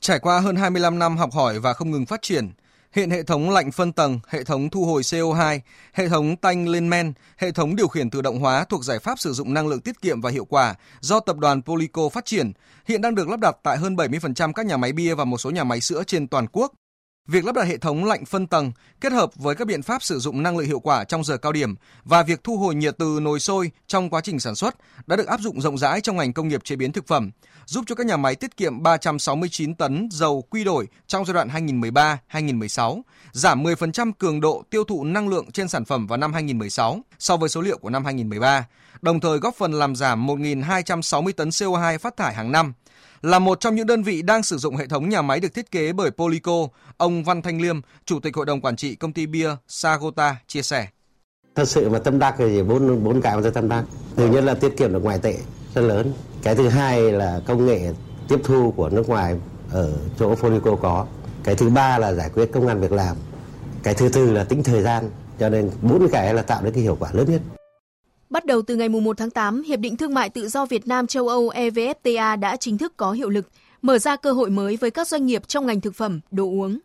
Trải 0.00 0.18
qua 0.18 0.40
hơn 0.40 0.56
25 0.56 0.98
năm 0.98 1.16
học 1.16 1.30
hỏi 1.32 1.58
và 1.60 1.72
không 1.72 1.90
ngừng 1.90 2.06
phát 2.06 2.22
triển, 2.22 2.52
hiện 2.92 3.10
hệ 3.10 3.22
thống 3.22 3.50
lạnh 3.50 3.72
phân 3.72 3.92
tầng, 3.92 4.20
hệ 4.28 4.44
thống 4.44 4.70
thu 4.70 4.84
hồi 4.84 5.02
CO2, 5.02 5.60
hệ 5.92 6.08
thống 6.08 6.36
tanh 6.36 6.68
lên 6.68 6.90
men, 6.90 7.12
hệ 7.36 7.52
thống 7.52 7.76
điều 7.76 7.88
khiển 7.88 8.10
tự 8.10 8.22
động 8.22 8.40
hóa 8.40 8.64
thuộc 8.64 8.84
giải 8.84 8.98
pháp 8.98 9.18
sử 9.18 9.32
dụng 9.32 9.54
năng 9.54 9.68
lượng 9.68 9.80
tiết 9.80 10.00
kiệm 10.02 10.20
và 10.20 10.30
hiệu 10.30 10.44
quả 10.44 10.74
do 11.00 11.20
tập 11.20 11.36
đoàn 11.36 11.62
Polico 11.62 12.08
phát 12.08 12.24
triển, 12.24 12.52
hiện 12.86 13.00
đang 13.00 13.14
được 13.14 13.28
lắp 13.28 13.40
đặt 13.40 13.56
tại 13.62 13.76
hơn 13.78 13.96
70% 13.96 14.52
các 14.52 14.66
nhà 14.66 14.76
máy 14.76 14.92
bia 14.92 15.14
và 15.14 15.24
một 15.24 15.38
số 15.38 15.50
nhà 15.50 15.64
máy 15.64 15.80
sữa 15.80 16.02
trên 16.06 16.28
toàn 16.28 16.46
quốc. 16.52 16.72
Việc 17.26 17.44
lắp 17.44 17.54
đặt 17.54 17.66
hệ 17.66 17.76
thống 17.76 18.04
lạnh 18.04 18.24
phân 18.24 18.46
tầng 18.46 18.72
kết 19.00 19.12
hợp 19.12 19.30
với 19.34 19.54
các 19.54 19.66
biện 19.66 19.82
pháp 19.82 20.02
sử 20.02 20.18
dụng 20.18 20.42
năng 20.42 20.58
lượng 20.58 20.66
hiệu 20.66 20.80
quả 20.80 21.04
trong 21.04 21.24
giờ 21.24 21.36
cao 21.36 21.52
điểm 21.52 21.74
và 22.04 22.22
việc 22.22 22.44
thu 22.44 22.56
hồi 22.56 22.74
nhiệt 22.74 22.94
từ 22.98 23.18
nồi 23.22 23.40
sôi 23.40 23.70
trong 23.86 24.10
quá 24.10 24.20
trình 24.20 24.40
sản 24.40 24.54
xuất 24.54 24.76
đã 25.06 25.16
được 25.16 25.26
áp 25.26 25.40
dụng 25.40 25.60
rộng 25.60 25.78
rãi 25.78 26.00
trong 26.00 26.16
ngành 26.16 26.32
công 26.32 26.48
nghiệp 26.48 26.64
chế 26.64 26.76
biến 26.76 26.92
thực 26.92 27.06
phẩm, 27.06 27.30
giúp 27.66 27.84
cho 27.86 27.94
các 27.94 28.06
nhà 28.06 28.16
máy 28.16 28.34
tiết 28.34 28.56
kiệm 28.56 28.82
369 28.82 29.74
tấn 29.74 30.08
dầu 30.12 30.44
quy 30.50 30.64
đổi 30.64 30.88
trong 31.06 31.24
giai 31.24 31.34
đoạn 31.34 31.48
2013-2016, 31.48 33.02
giảm 33.32 33.64
10% 33.64 34.12
cường 34.18 34.40
độ 34.40 34.64
tiêu 34.70 34.84
thụ 34.84 35.04
năng 35.04 35.28
lượng 35.28 35.50
trên 35.50 35.68
sản 35.68 35.84
phẩm 35.84 36.06
vào 36.06 36.16
năm 36.16 36.32
2016 36.32 37.00
so 37.18 37.36
với 37.36 37.48
số 37.48 37.60
liệu 37.60 37.78
của 37.78 37.90
năm 37.90 38.04
2013, 38.04 38.66
đồng 39.02 39.20
thời 39.20 39.38
góp 39.38 39.54
phần 39.54 39.72
làm 39.72 39.96
giảm 39.96 40.26
1.260 40.26 41.32
tấn 41.32 41.48
CO2 41.48 41.98
phát 41.98 42.16
thải 42.16 42.34
hàng 42.34 42.52
năm 42.52 42.72
là 43.22 43.38
một 43.38 43.60
trong 43.60 43.74
những 43.74 43.86
đơn 43.86 44.02
vị 44.02 44.22
đang 44.22 44.42
sử 44.42 44.56
dụng 44.58 44.76
hệ 44.76 44.86
thống 44.86 45.08
nhà 45.08 45.22
máy 45.22 45.40
được 45.40 45.54
thiết 45.54 45.70
kế 45.70 45.92
bởi 45.92 46.10
Polico, 46.10 46.68
ông 46.96 47.24
Văn 47.24 47.42
Thanh 47.42 47.62
Liêm, 47.62 47.80
Chủ 48.04 48.20
tịch 48.20 48.36
Hội 48.36 48.46
đồng 48.46 48.60
Quản 48.60 48.76
trị 48.76 48.94
công 48.94 49.12
ty 49.12 49.26
bia 49.26 49.50
Sagota 49.68 50.36
chia 50.46 50.62
sẻ. 50.62 50.88
Thật 51.54 51.68
sự 51.68 51.88
mà 51.88 51.98
tâm 51.98 52.18
đắc 52.18 52.34
thì 52.38 52.62
bốn 52.62 53.04
bốn 53.04 53.20
cái 53.20 53.36
mà 53.36 53.42
tôi 53.42 53.52
tâm 53.52 53.68
đắc. 53.68 53.84
Thứ 54.16 54.26
nhất 54.26 54.44
là 54.44 54.54
tiết 54.54 54.76
kiệm 54.76 54.92
được 54.92 55.04
ngoại 55.04 55.18
tệ 55.18 55.36
rất 55.74 55.82
lớn. 55.82 56.12
Cái 56.42 56.54
thứ 56.54 56.68
hai 56.68 57.12
là 57.12 57.40
công 57.46 57.66
nghệ 57.66 57.92
tiếp 58.28 58.38
thu 58.44 58.72
của 58.76 58.88
nước 58.88 59.08
ngoài 59.08 59.36
ở 59.70 59.92
chỗ 60.18 60.34
Polico 60.34 60.76
có. 60.76 61.06
Cái 61.44 61.54
thứ 61.54 61.70
ba 61.70 61.98
là 61.98 62.12
giải 62.12 62.30
quyết 62.34 62.52
công 62.52 62.66
an 62.66 62.80
việc 62.80 62.92
làm. 62.92 63.16
Cái 63.82 63.94
thứ 63.94 64.08
tư 64.08 64.32
là 64.32 64.44
tính 64.44 64.62
thời 64.62 64.82
gian. 64.82 65.10
Cho 65.38 65.48
nên 65.48 65.70
bốn 65.82 66.08
cái 66.12 66.34
là 66.34 66.42
tạo 66.42 66.62
được 66.62 66.70
cái 66.74 66.82
hiệu 66.82 66.96
quả 67.00 67.10
lớn 67.12 67.30
nhất. 67.30 67.40
Bắt 68.32 68.46
đầu 68.46 68.62
từ 68.62 68.76
ngày 68.76 68.88
1 68.88 69.18
tháng 69.18 69.30
8, 69.30 69.62
Hiệp 69.62 69.80
định 69.80 69.96
Thương 69.96 70.14
mại 70.14 70.30
Tự 70.30 70.48
do 70.48 70.66
Việt 70.66 70.86
Nam 70.86 71.06
châu 71.06 71.28
Âu 71.28 71.48
EVFTA 71.48 72.40
đã 72.40 72.56
chính 72.56 72.78
thức 72.78 72.96
có 72.96 73.12
hiệu 73.12 73.28
lực, 73.28 73.48
mở 73.82 73.98
ra 73.98 74.16
cơ 74.16 74.32
hội 74.32 74.50
mới 74.50 74.76
với 74.76 74.90
các 74.90 75.08
doanh 75.08 75.26
nghiệp 75.26 75.48
trong 75.48 75.66
ngành 75.66 75.80
thực 75.80 75.94
phẩm, 75.94 76.20
đồ 76.30 76.44
uống. 76.44 76.78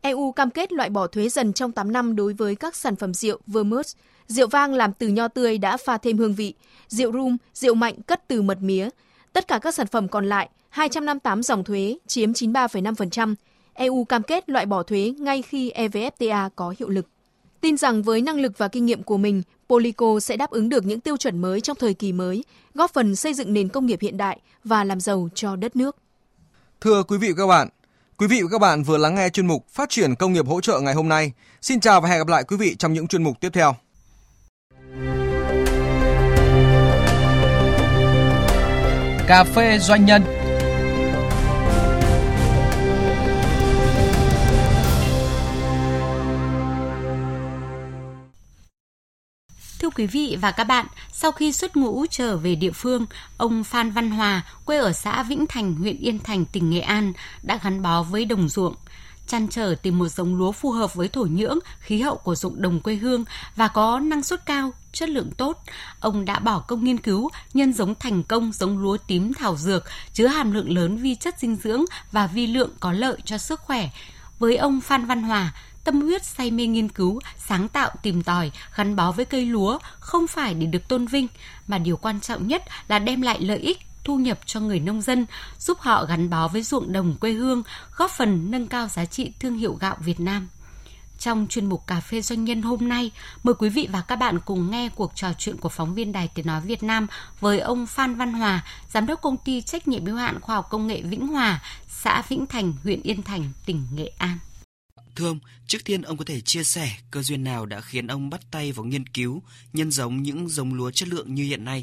EU 0.00 0.32
cam 0.32 0.50
kết 0.50 0.72
loại 0.72 0.90
bỏ 0.90 1.06
thuế 1.06 1.28
dần 1.28 1.52
trong 1.52 1.72
8 1.72 1.92
năm 1.92 2.16
đối 2.16 2.32
với 2.32 2.54
các 2.54 2.76
sản 2.76 2.96
phẩm 2.96 3.14
rượu 3.14 3.38
vermouth, 3.46 3.86
rượu 4.26 4.46
vang 4.46 4.74
làm 4.74 4.92
từ 4.92 5.08
nho 5.08 5.28
tươi 5.28 5.58
đã 5.58 5.76
pha 5.76 5.98
thêm 5.98 6.18
hương 6.18 6.34
vị, 6.34 6.54
rượu 6.88 7.12
rum, 7.12 7.36
rượu 7.54 7.74
mạnh 7.74 8.02
cất 8.02 8.28
từ 8.28 8.42
mật 8.42 8.58
mía. 8.60 8.88
Tất 9.32 9.48
cả 9.48 9.58
các 9.58 9.74
sản 9.74 9.86
phẩm 9.86 10.08
còn 10.08 10.26
lại, 10.28 10.48
258 10.68 11.42
dòng 11.42 11.64
thuế, 11.64 11.98
chiếm 12.06 12.32
93,5%. 12.32 13.34
EU 13.74 14.04
cam 14.04 14.22
kết 14.22 14.48
loại 14.50 14.66
bỏ 14.66 14.82
thuế 14.82 15.14
ngay 15.18 15.42
khi 15.42 15.72
EVFTA 15.72 16.50
có 16.56 16.74
hiệu 16.78 16.88
lực. 16.88 17.06
Tin 17.60 17.76
rằng 17.76 18.02
với 18.02 18.22
năng 18.22 18.40
lực 18.40 18.58
và 18.58 18.68
kinh 18.68 18.86
nghiệm 18.86 19.02
của 19.02 19.16
mình, 19.16 19.42
Polico 19.68 20.20
sẽ 20.20 20.36
đáp 20.36 20.50
ứng 20.50 20.68
được 20.68 20.84
những 20.86 21.00
tiêu 21.00 21.16
chuẩn 21.16 21.38
mới 21.38 21.60
trong 21.60 21.76
thời 21.80 21.94
kỳ 21.94 22.12
mới, 22.12 22.44
góp 22.74 22.92
phần 22.92 23.16
xây 23.16 23.34
dựng 23.34 23.52
nền 23.52 23.68
công 23.68 23.86
nghiệp 23.86 23.98
hiện 24.00 24.16
đại 24.16 24.40
và 24.64 24.84
làm 24.84 25.00
giàu 25.00 25.28
cho 25.34 25.56
đất 25.56 25.76
nước. 25.76 25.96
Thưa 26.80 27.02
quý 27.02 27.18
vị 27.18 27.28
và 27.28 27.34
các 27.36 27.46
bạn, 27.46 27.68
quý 28.18 28.26
vị 28.26 28.42
và 28.42 28.48
các 28.52 28.58
bạn 28.58 28.82
vừa 28.82 28.98
lắng 28.98 29.14
nghe 29.14 29.28
chuyên 29.28 29.46
mục 29.46 29.66
Phát 29.68 29.90
triển 29.90 30.14
công 30.14 30.32
nghiệp 30.32 30.46
hỗ 30.46 30.60
trợ 30.60 30.80
ngày 30.80 30.94
hôm 30.94 31.08
nay. 31.08 31.32
Xin 31.62 31.80
chào 31.80 32.00
và 32.00 32.08
hẹn 32.08 32.18
gặp 32.18 32.28
lại 32.28 32.44
quý 32.44 32.56
vị 32.56 32.76
trong 32.78 32.92
những 32.92 33.06
chuyên 33.06 33.22
mục 33.22 33.40
tiếp 33.40 33.50
theo. 33.52 33.74
Cà 39.26 39.44
phê 39.44 39.78
doanh 39.78 40.04
nhân 40.04 40.22
quý 49.94 50.06
vị 50.06 50.36
và 50.40 50.50
các 50.50 50.64
bạn, 50.64 50.86
sau 51.12 51.32
khi 51.32 51.52
xuất 51.52 51.76
ngũ 51.76 52.06
trở 52.10 52.36
về 52.36 52.54
địa 52.54 52.70
phương, 52.70 53.06
ông 53.36 53.64
Phan 53.64 53.90
Văn 53.90 54.10
Hòa, 54.10 54.42
quê 54.64 54.78
ở 54.78 54.92
xã 54.92 55.22
Vĩnh 55.22 55.46
Thành, 55.46 55.74
huyện 55.74 55.98
Yên 55.98 56.18
Thành, 56.18 56.44
tỉnh 56.44 56.70
Nghệ 56.70 56.80
An, 56.80 57.12
đã 57.42 57.58
gắn 57.62 57.82
bó 57.82 58.02
với 58.02 58.24
đồng 58.24 58.48
ruộng. 58.48 58.74
Chăn 59.26 59.48
trở 59.48 59.74
tìm 59.82 59.98
một 59.98 60.08
giống 60.08 60.36
lúa 60.36 60.52
phù 60.52 60.70
hợp 60.70 60.94
với 60.94 61.08
thổ 61.08 61.22
nhưỡng, 61.22 61.58
khí 61.80 62.00
hậu 62.00 62.16
của 62.16 62.34
ruộng 62.34 62.62
đồng 62.62 62.80
quê 62.80 62.94
hương 62.94 63.24
và 63.56 63.68
có 63.68 64.00
năng 64.00 64.22
suất 64.22 64.46
cao, 64.46 64.72
chất 64.92 65.08
lượng 65.08 65.30
tốt. 65.36 65.62
Ông 66.00 66.24
đã 66.24 66.38
bỏ 66.38 66.58
công 66.58 66.84
nghiên 66.84 66.98
cứu 66.98 67.30
nhân 67.54 67.72
giống 67.72 67.94
thành 67.94 68.22
công 68.22 68.52
giống 68.52 68.78
lúa 68.78 68.96
tím 68.96 69.34
thảo 69.34 69.56
dược 69.56 69.84
chứa 70.12 70.26
hàm 70.26 70.52
lượng 70.52 70.70
lớn 70.70 70.96
vi 70.96 71.14
chất 71.14 71.38
dinh 71.38 71.56
dưỡng 71.56 71.84
và 72.12 72.26
vi 72.26 72.46
lượng 72.46 72.70
có 72.80 72.92
lợi 72.92 73.16
cho 73.24 73.38
sức 73.38 73.60
khỏe. 73.60 73.90
Với 74.38 74.56
ông 74.56 74.80
Phan 74.80 75.06
Văn 75.06 75.22
Hòa, 75.22 75.52
tâm 75.84 76.00
huyết 76.00 76.24
say 76.24 76.50
mê 76.50 76.66
nghiên 76.66 76.88
cứu, 76.88 77.20
sáng 77.38 77.68
tạo 77.68 77.90
tìm 78.02 78.22
tòi, 78.22 78.50
gắn 78.76 78.96
bó 78.96 79.12
với 79.12 79.24
cây 79.24 79.46
lúa 79.46 79.78
không 80.00 80.26
phải 80.26 80.54
để 80.54 80.66
được 80.66 80.88
tôn 80.88 81.06
vinh, 81.06 81.26
mà 81.66 81.78
điều 81.78 81.96
quan 81.96 82.20
trọng 82.20 82.46
nhất 82.46 82.62
là 82.88 82.98
đem 82.98 83.22
lại 83.22 83.40
lợi 83.40 83.58
ích 83.58 83.78
thu 84.04 84.18
nhập 84.18 84.38
cho 84.46 84.60
người 84.60 84.80
nông 84.80 85.00
dân, 85.00 85.26
giúp 85.58 85.78
họ 85.80 86.04
gắn 86.04 86.30
bó 86.30 86.48
với 86.48 86.62
ruộng 86.62 86.92
đồng 86.92 87.16
quê 87.20 87.32
hương, 87.32 87.62
góp 87.96 88.10
phần 88.10 88.50
nâng 88.50 88.66
cao 88.66 88.88
giá 88.88 89.04
trị 89.04 89.32
thương 89.40 89.58
hiệu 89.58 89.76
gạo 89.80 89.96
Việt 90.00 90.20
Nam. 90.20 90.48
Trong 91.18 91.46
chuyên 91.50 91.66
mục 91.66 91.86
Cà 91.86 92.00
phê 92.00 92.20
Doanh 92.20 92.44
nhân 92.44 92.62
hôm 92.62 92.88
nay, 92.88 93.10
mời 93.42 93.54
quý 93.58 93.68
vị 93.68 93.88
và 93.92 94.00
các 94.00 94.16
bạn 94.16 94.40
cùng 94.40 94.70
nghe 94.70 94.88
cuộc 94.88 95.12
trò 95.14 95.28
chuyện 95.38 95.56
của 95.56 95.68
phóng 95.68 95.94
viên 95.94 96.12
Đài 96.12 96.28
Tiếng 96.28 96.46
Nói 96.46 96.60
Việt 96.60 96.82
Nam 96.82 97.06
với 97.40 97.60
ông 97.60 97.86
Phan 97.86 98.14
Văn 98.14 98.32
Hòa, 98.32 98.64
Giám 98.88 99.06
đốc 99.06 99.22
công 99.22 99.36
ty 99.36 99.62
trách 99.62 99.88
nhiệm 99.88 100.06
hữu 100.06 100.16
hạn 100.16 100.40
khoa 100.40 100.56
học 100.56 100.66
công 100.70 100.86
nghệ 100.86 101.02
Vĩnh 101.02 101.26
Hòa, 101.26 101.62
xã 101.88 102.22
Vĩnh 102.28 102.46
Thành, 102.46 102.72
huyện 102.82 103.02
Yên 103.02 103.22
Thành, 103.22 103.52
tỉnh 103.66 103.86
Nghệ 103.94 104.12
An. 104.18 104.38
Thưa 105.16 105.28
ông, 105.28 105.40
trước 105.66 105.78
tiên 105.86 106.00
ông 106.02 106.16
có 106.18 106.24
thể 106.28 106.38
chia 106.44 106.62
sẻ 106.74 106.86
cơ 107.12 107.20
duyên 107.20 107.44
nào 107.44 107.66
đã 107.66 107.76
khiến 107.80 108.06
ông 108.06 108.30
bắt 108.32 108.40
tay 108.52 108.72
vào 108.76 108.84
nghiên 108.86 109.06
cứu, 109.16 109.32
nhân 109.76 109.90
giống 109.90 110.14
những 110.26 110.40
giống 110.56 110.70
lúa 110.78 110.90
chất 110.90 111.08
lượng 111.12 111.30
như 111.34 111.44
hiện 111.50 111.64
nay? 111.64 111.80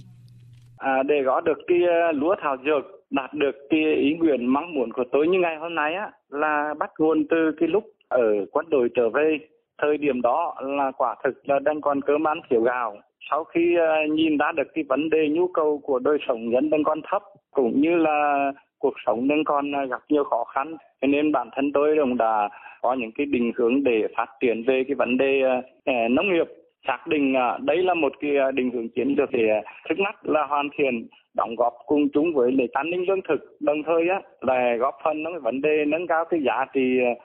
À, 0.78 1.04
để 1.04 1.16
có 1.26 1.42
được 1.42 1.60
cái 1.68 1.78
ờ, 1.88 2.12
lúa 2.12 2.36
thảo 2.42 2.58
dược 2.66 2.84
đạt 3.10 3.34
được 3.34 3.56
cái 3.70 3.80
ý 3.96 4.14
nguyện 4.20 4.46
mong 4.46 4.74
muốn 4.76 4.94
của 4.94 5.04
tôi 5.12 5.28
như 5.28 5.40
ngày 5.40 5.56
hôm 5.58 5.76
nay 5.76 5.94
á 5.94 6.12
là 6.30 6.74
bắt 6.80 6.92
nguồn 7.00 7.28
từ 7.30 7.38
cái 7.60 7.70
lúc 7.70 7.84
ở 8.08 8.46
quân 8.52 8.66
đội 8.70 8.90
trở 8.96 9.10
về. 9.10 9.38
Thời 9.82 9.98
điểm 9.98 10.22
đó 10.22 10.56
là 10.62 10.92
quả 10.98 11.16
thực 11.24 11.50
là 11.50 11.60
đang 11.60 11.82
còn 11.82 12.02
cơm 12.02 12.28
ăn 12.28 12.40
thiếu 12.50 12.62
gạo. 12.62 12.98
Sau 13.30 13.44
khi 13.44 13.76
ờ, 13.76 14.14
nhìn 14.16 14.38
ra 14.38 14.52
được 14.52 14.68
cái 14.74 14.84
vấn 14.90 15.10
đề 15.10 15.28
nhu 15.32 15.48
cầu 15.48 15.82
của 15.84 16.00
đời 16.00 16.18
sống 16.28 16.50
nhân 16.50 16.70
đang 16.70 16.84
còn 16.84 17.02
thấp 17.12 17.22
cũng 17.52 17.82
như 17.82 17.96
là 17.96 18.52
cuộc 18.82 18.94
sống 19.06 19.28
đang 19.28 19.44
còn 19.44 19.76
à, 19.76 19.86
gặp 19.86 20.02
nhiều 20.10 20.24
khó 20.24 20.44
khăn. 20.44 20.78
Nên 21.02 21.32
bản 21.32 21.50
thân 21.56 21.72
tôi 21.74 21.96
cũng 22.00 22.18
đã 22.18 22.50
có 22.82 22.94
những 22.94 23.12
cái 23.12 23.26
định 23.26 23.52
hướng 23.56 23.84
để 23.84 24.08
phát 24.18 24.30
triển 24.40 24.64
về 24.68 24.84
cái 24.88 24.96
vấn 24.96 25.18
đề 25.18 25.42
uh, 25.44 26.12
nông 26.12 26.34
nghiệp. 26.34 26.48
Xác 26.88 27.08
định 27.08 27.34
uh, 27.34 27.62
đây 27.62 27.78
là 27.78 27.94
một 27.94 28.14
cái 28.20 28.32
định 28.54 28.72
hướng 28.72 28.90
chiến 28.90 29.16
lược 29.18 29.32
để 29.32 29.62
trước 29.90 30.00
mắt 30.00 30.16
là 30.26 30.46
hoàn 30.46 30.70
thiện 30.78 31.08
đóng 31.36 31.56
góp 31.56 31.74
cùng 31.86 32.10
chúng 32.14 32.34
với 32.34 32.52
nền 32.52 32.68
an 32.74 32.90
ninh 32.90 33.06
lương 33.08 33.22
thực. 33.28 33.58
Đồng 33.60 33.84
thời 33.84 34.10
á 34.10 34.22
là 34.42 34.76
góp 34.76 34.96
phần 35.04 35.24
nó 35.24 35.32
cái 35.32 35.40
vấn 35.40 35.62
đề 35.62 35.86
nâng 35.88 36.08
cao 36.08 36.26
cái 36.26 36.40
giá 36.46 36.66
trị 36.74 36.82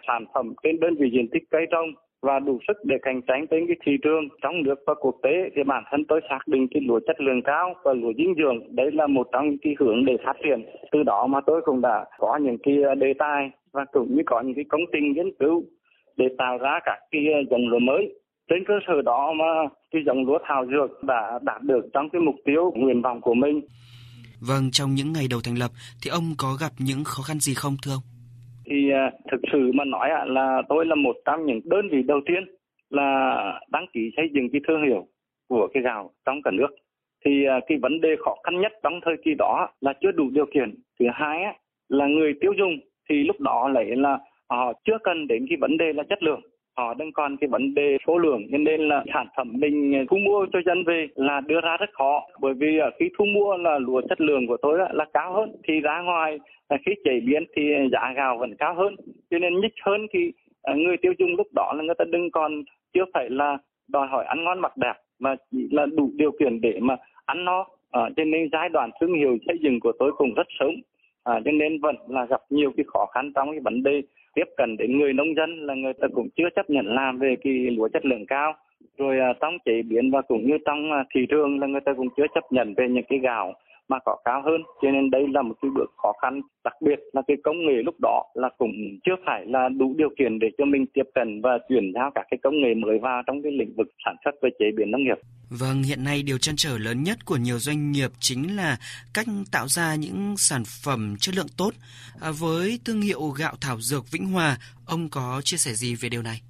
sản 0.06 0.25
phẩm 0.34 0.54
trên 0.62 0.80
đơn 0.80 0.94
vị 0.98 1.10
diện 1.12 1.28
tích 1.32 1.42
cây 1.50 1.66
trồng 1.70 1.88
và 2.26 2.38
đủ 2.38 2.59
sức 2.68 2.76
để 2.85 2.97
cạnh 3.02 3.21
tranh 3.28 3.47
trên 3.50 3.66
cái 3.66 3.76
thị 3.85 3.92
trường 4.04 4.25
trong 4.42 4.62
nước 4.62 4.78
và 4.87 4.95
quốc 4.95 5.16
tế. 5.23 5.35
Thì 5.54 5.62
bản 5.62 5.83
thân 5.90 6.04
tôi 6.09 6.21
xác 6.28 6.42
định 6.47 6.66
cái 6.71 6.83
lúa 6.87 7.00
chất 7.06 7.21
lượng 7.21 7.42
cao 7.45 7.75
và 7.85 7.92
lúa 7.92 8.12
dinh 8.18 8.35
dưỡng 8.38 8.76
đấy 8.76 8.90
là 8.92 9.06
một 9.06 9.26
trong 9.33 9.45
những 9.49 9.59
cái 9.62 9.75
hướng 9.78 10.04
để 10.04 10.16
phát 10.25 10.37
triển. 10.45 10.61
Từ 10.92 11.02
đó 11.02 11.26
mà 11.26 11.40
tôi 11.47 11.62
cũng 11.64 11.80
đã 11.80 12.04
có 12.18 12.38
những 12.42 12.59
cái 12.62 12.75
ờ, 12.83 12.95
đề 12.95 13.12
tài 13.18 13.50
và 13.73 13.85
cũng 13.92 14.16
như 14.16 14.23
có 14.26 14.40
những 14.40 14.54
cái 14.54 14.64
công 14.68 14.85
trình 14.92 15.12
nghiên 15.12 15.30
cứu 15.38 15.64
để 16.16 16.26
tạo 16.38 16.59
ra 16.59 16.78
các 16.85 16.99
cái 17.11 17.23
ờ, 17.35 17.40
dòng 17.50 17.68
lúa 17.68 17.78
mới. 17.78 18.02
Trên 18.49 18.64
cơ 18.68 18.75
sở 18.87 19.02
đó 19.02 19.33
mà 19.33 19.45
cái 19.90 20.02
dòng 20.06 20.26
lúa 20.26 20.38
thảo 20.47 20.66
dược 20.66 21.04
đã 21.04 21.38
đạt 21.42 21.62
được 21.62 21.85
trong 21.95 22.11
cái 22.12 22.21
mục 22.21 22.37
tiêu 22.45 22.73
nguyện 22.76 23.02
vọng 23.02 23.21
của 23.21 23.35
mình. 23.35 23.61
Vâng, 24.49 24.71
trong 24.73 24.95
những 24.95 25.12
ngày 25.12 25.26
đầu 25.30 25.40
thành 25.45 25.59
lập 25.59 25.71
thì 26.02 26.11
ông 26.11 26.35
có 26.38 26.49
gặp 26.61 26.73
những 26.78 27.04
khó 27.04 27.23
khăn 27.23 27.38
gì 27.40 27.54
không 27.54 27.76
thưa 27.83 27.92
ông? 27.92 28.15
Thì 28.66 28.90
à, 28.90 29.11
thực 29.30 29.40
sự 29.52 29.73
mà 29.75 29.85
nói 29.85 30.11
là 30.26 30.62
tôi 30.68 30.87
là 30.87 30.94
một 30.94 31.16
trong 31.25 31.46
những 31.46 31.61
đơn 31.64 31.88
vị 31.88 32.02
đầu 32.02 32.20
tiên 32.26 32.44
là 32.90 33.61
đăng 33.70 33.87
ký 33.92 34.11
xây 34.16 34.28
dựng 34.32 34.49
cái 34.52 34.61
thương 34.68 34.82
hiệu 34.87 35.06
của 35.49 35.68
cái 35.75 35.82
gạo 35.82 36.11
trong 36.25 36.42
cả 36.42 36.50
nước. 36.50 36.68
Thì 37.25 37.44
à, 37.44 37.61
cái 37.66 37.78
vấn 37.78 38.00
đề 38.00 38.16
khó 38.25 38.35
khăn 38.44 38.61
nhất 38.61 38.73
trong 38.82 39.00
thời 39.04 39.16
kỳ 39.25 39.35
đó 39.35 39.68
là 39.80 39.92
chưa 40.00 40.12
đủ 40.12 40.30
điều 40.30 40.46
kiện. 40.54 40.75
Thứ 41.00 41.06
hai 41.12 41.42
là 41.88 42.06
người 42.06 42.35
tiêu 42.40 42.52
dùng 42.58 42.78
thì 43.08 43.25
lúc 43.25 43.40
đó 43.40 43.68
lại 43.68 43.96
là 43.96 44.18
họ 44.49 44.73
chưa 44.85 44.99
cần 45.04 45.26
đến 45.26 45.46
cái 45.49 45.56
vấn 45.61 45.76
đề 45.76 45.92
là 45.92 46.02
chất 46.02 46.23
lượng 46.23 46.40
họ 46.76 46.95
đang 46.95 47.12
còn 47.12 47.37
cái 47.37 47.49
vấn 47.49 47.75
đề 47.75 47.97
số 48.06 48.18
lượng 48.18 48.42
cho 48.52 48.59
nên 48.59 48.88
là 48.88 49.04
sản 49.14 49.26
phẩm 49.37 49.52
mình 49.52 50.06
thu 50.11 50.16
mua 50.16 50.47
cho 50.52 50.59
dân 50.66 50.85
về 50.85 51.06
là 51.14 51.40
đưa 51.40 51.61
ra 51.61 51.76
rất 51.76 51.90
khó. 51.92 52.23
Bởi 52.40 52.54
vì 52.54 52.78
à, 52.78 52.90
khi 52.99 53.11
thu 53.18 53.25
mua 53.25 53.56
là 53.56 53.78
lúa 53.78 54.00
chất 54.09 54.21
lượng 54.21 54.47
của 54.47 54.56
tôi 54.62 54.78
là 54.92 55.04
cao 55.12 55.33
hơn. 55.33 55.56
Thì 55.68 55.80
ra 55.80 56.00
ngoài 56.00 56.38
à, 56.68 56.76
khi 56.87 56.92
chế 57.04 57.21
biến 57.26 57.45
thì 57.56 57.62
giá 57.92 58.12
gạo 58.16 58.38
vẫn 58.38 58.54
cao 58.59 58.75
hơn. 58.75 58.97
Cho 59.30 59.38
nên 59.38 59.61
nhích 59.61 59.75
hơn 59.83 60.06
thì 60.12 60.33
à, 60.62 60.75
người 60.75 60.97
tiêu 60.97 61.12
dùng 61.18 61.37
lúc 61.37 61.47
đó 61.54 61.73
là 61.76 61.83
người 61.83 61.95
ta 61.99 62.04
đừng 62.04 62.30
còn 62.30 62.62
chưa 62.95 63.04
phải 63.14 63.30
là 63.30 63.59
đòi 63.88 64.06
hỏi 64.06 64.25
ăn 64.25 64.45
ngon 64.45 64.61
mặc 64.61 64.76
đẹp 64.76 64.95
mà 65.18 65.37
chỉ 65.52 65.68
là 65.71 65.87
đủ 65.87 66.11
điều 66.14 66.30
kiện 66.40 66.61
để 66.61 66.78
mà 66.80 66.97
ăn 67.26 67.45
no. 67.45 67.66
À, 67.90 68.00
cho 68.16 68.25
nên 68.25 68.49
giai 68.52 68.68
đoạn 68.68 68.90
thương 69.00 69.14
hiệu 69.14 69.38
xây 69.46 69.59
dựng 69.61 69.81
của 69.81 69.92
tôi 69.98 70.12
cũng 70.12 70.35
rất 70.35 70.46
sớm. 70.59 70.70
À, 71.24 71.40
cho 71.44 71.50
nên 71.50 71.81
vẫn 71.81 71.96
là 72.09 72.24
gặp 72.24 72.40
nhiều 72.50 72.72
cái 72.77 72.85
khó 72.87 73.07
khăn 73.07 73.33
trong 73.35 73.50
cái 73.50 73.61
vấn 73.61 73.83
đề 73.83 74.03
tiếp 74.37 74.49
cận 74.57 74.77
đến 74.77 74.99
người 74.99 75.12
nông 75.12 75.35
dân 75.35 75.66
là 75.66 75.75
người 75.75 75.92
ta 76.01 76.09
cũng 76.14 76.29
chưa 76.37 76.49
chấp 76.57 76.70
nhận 76.70 76.87
làm 76.87 77.18
về 77.18 77.37
cái 77.42 77.53
lúa 77.53 77.88
chất 77.88 78.05
lượng 78.05 78.27
cao 78.27 78.55
rồi 78.99 79.18
à, 79.20 79.33
trong 79.40 79.55
chế 79.64 79.83
biến 79.88 80.11
và 80.11 80.22
cũng 80.29 80.46
như 80.46 80.57
trong 80.66 80.92
à, 80.92 81.05
thị 81.14 81.20
trường 81.31 81.61
là 81.61 81.66
người 81.66 81.81
ta 81.87 81.92
cũng 81.96 82.09
chưa 82.16 82.27
chấp 82.35 82.44
nhận 82.51 82.75
về 82.77 82.88
những 82.90 83.05
cái 83.09 83.18
gạo 83.18 83.53
mà 83.88 83.99
có 84.05 84.16
cao 84.25 84.42
hơn 84.44 84.61
cho 84.83 84.90
nên 84.90 85.11
đây 85.11 85.22
là 85.35 85.42
một 85.42 85.55
cái 85.62 85.70
bước 85.75 85.90
khó 86.03 86.12
khăn 86.22 86.40
đặc 86.64 86.75
biệt 86.81 86.99
là 87.12 87.22
cái 87.27 87.37
công 87.44 87.66
nghệ 87.66 87.83
lúc 87.85 87.94
đó 88.03 88.22
là 88.35 88.49
cũng 88.59 88.72
chưa 89.07 89.16
phải 89.27 89.44
là 89.46 89.68
đủ 89.68 89.94
điều 89.99 90.09
kiện 90.18 90.38
để 90.38 90.49
cho 90.59 90.64
mình 90.64 90.87
tiếp 90.94 91.07
cận 91.14 91.40
và 91.42 91.59
chuyển 91.68 91.92
giao 91.94 92.11
các 92.14 92.27
cái 92.31 92.38
công 92.42 92.61
nghệ 92.61 92.75
mới 92.75 92.99
vào 93.03 93.22
trong 93.27 93.42
cái 93.42 93.53
lĩnh 93.53 93.75
vực 93.77 93.87
sản 94.05 94.16
xuất 94.25 94.31
và 94.42 94.49
chế 94.59 94.66
biến 94.77 94.90
nông 94.90 95.05
nghiệp. 95.05 95.18
Vâng, 95.51 95.83
hiện 95.83 96.05
nay 96.05 96.22
điều 96.22 96.38
chăn 96.38 96.55
trở 96.57 96.79
lớn 96.79 97.03
nhất 97.03 97.18
của 97.25 97.37
nhiều 97.37 97.59
doanh 97.59 97.92
nghiệp 97.92 98.11
chính 98.20 98.57
là 98.57 98.77
cách 99.14 99.27
tạo 99.53 99.68
ra 99.68 99.94
những 99.94 100.35
sản 100.37 100.62
phẩm 100.85 101.14
chất 101.20 101.35
lượng 101.37 101.46
tốt. 101.59 101.70
À, 102.20 102.31
với 102.40 102.79
thương 102.85 103.01
hiệu 103.01 103.29
gạo 103.29 103.55
thảo 103.61 103.77
dược 103.81 104.12
Vĩnh 104.12 104.27
Hòa, 104.27 104.57
ông 104.87 105.09
có 105.11 105.40
chia 105.44 105.57
sẻ 105.57 105.70
gì 105.72 105.94
về 105.94 106.09
điều 106.09 106.22
này? 106.22 106.40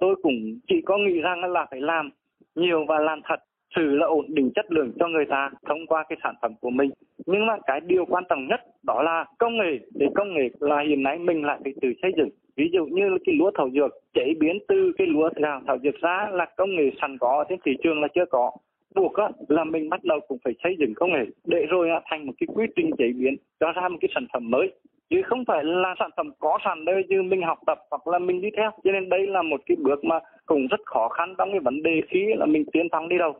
Tôi 0.00 0.16
cũng 0.22 0.58
chỉ 0.68 0.80
có 0.84 0.98
nghĩ 0.98 1.20
rằng 1.20 1.52
là 1.52 1.66
phải 1.70 1.80
làm 1.80 2.10
nhiều 2.54 2.84
và 2.88 2.98
làm 2.98 3.20
thật. 3.24 3.40
Sự 3.76 3.82
là 3.82 4.06
ổn 4.06 4.26
định 4.28 4.50
chất 4.54 4.72
lượng 4.72 4.92
cho 4.98 5.08
người 5.08 5.24
ta 5.24 5.50
thông 5.66 5.86
qua 5.86 6.04
cái 6.08 6.18
sản 6.22 6.34
phẩm 6.42 6.52
của 6.60 6.70
mình. 6.70 6.90
Nhưng 7.26 7.46
mà 7.46 7.56
cái 7.66 7.80
điều 7.80 8.04
quan 8.04 8.24
trọng 8.28 8.46
nhất 8.46 8.60
đó 8.82 9.02
là 9.02 9.24
công 9.38 9.58
nghệ. 9.58 9.78
Thì 10.00 10.06
công 10.14 10.34
nghệ 10.34 10.48
là 10.60 10.84
hiện 10.88 11.02
nay 11.02 11.18
mình 11.18 11.44
lại 11.44 11.58
phải 11.64 11.72
tự 11.82 11.88
xây 12.02 12.12
dựng. 12.16 12.28
Ví 12.56 12.70
dụ 12.72 12.86
như 12.86 13.08
là 13.08 13.16
cái 13.24 13.34
lúa 13.34 13.50
thảo 13.54 13.70
dược 13.70 13.90
chế 14.14 14.34
biến 14.40 14.58
từ 14.68 14.92
cái 14.98 15.06
lúa 15.06 15.30
gạo 15.36 15.60
thảo 15.66 15.78
dược 15.78 15.94
ra 15.94 16.28
là 16.32 16.46
công 16.56 16.76
nghệ 16.76 16.90
sẵn 17.00 17.18
có 17.18 17.44
trên 17.48 17.58
thị 17.64 17.72
trường 17.82 18.00
là 18.00 18.08
chưa 18.14 18.24
có. 18.30 18.50
Buộc 18.94 19.14
á, 19.14 19.28
là 19.48 19.64
mình 19.64 19.88
bắt 19.88 20.04
đầu 20.04 20.20
cũng 20.28 20.38
phải 20.44 20.54
xây 20.64 20.76
dựng 20.78 20.94
công 20.94 21.12
nghệ 21.12 21.24
để 21.44 21.66
rồi 21.68 21.90
á, 21.90 22.00
thành 22.04 22.26
một 22.26 22.32
cái 22.40 22.46
quy 22.54 22.66
trình 22.76 22.90
chế 22.98 23.12
biến 23.18 23.36
cho 23.60 23.72
ra 23.72 23.88
một 23.88 23.98
cái 24.00 24.08
sản 24.14 24.26
phẩm 24.32 24.50
mới 24.50 24.72
chứ 25.10 25.22
không 25.24 25.44
phải 25.44 25.64
là 25.64 25.94
sản 25.98 26.10
phẩm 26.16 26.30
có 26.38 26.58
sẵn 26.64 26.84
đây 26.84 27.04
như 27.08 27.22
mình 27.22 27.42
học 27.42 27.58
tập 27.66 27.78
hoặc 27.90 28.06
là 28.06 28.18
mình 28.18 28.40
đi 28.40 28.48
theo. 28.56 28.70
Cho 28.84 28.92
nên 28.92 29.08
đây 29.08 29.26
là 29.26 29.42
một 29.42 29.60
cái 29.66 29.76
bước 29.80 30.04
mà 30.04 30.20
cũng 30.46 30.66
rất 30.66 30.80
khó 30.84 31.08
khăn 31.08 31.34
trong 31.38 31.50
cái 31.50 31.60
vấn 31.60 31.82
đề 31.82 32.00
khi 32.08 32.26
là 32.36 32.46
mình 32.46 32.64
tiến 32.72 32.88
thẳng 32.92 33.08
đi 33.08 33.18
đâu. 33.18 33.34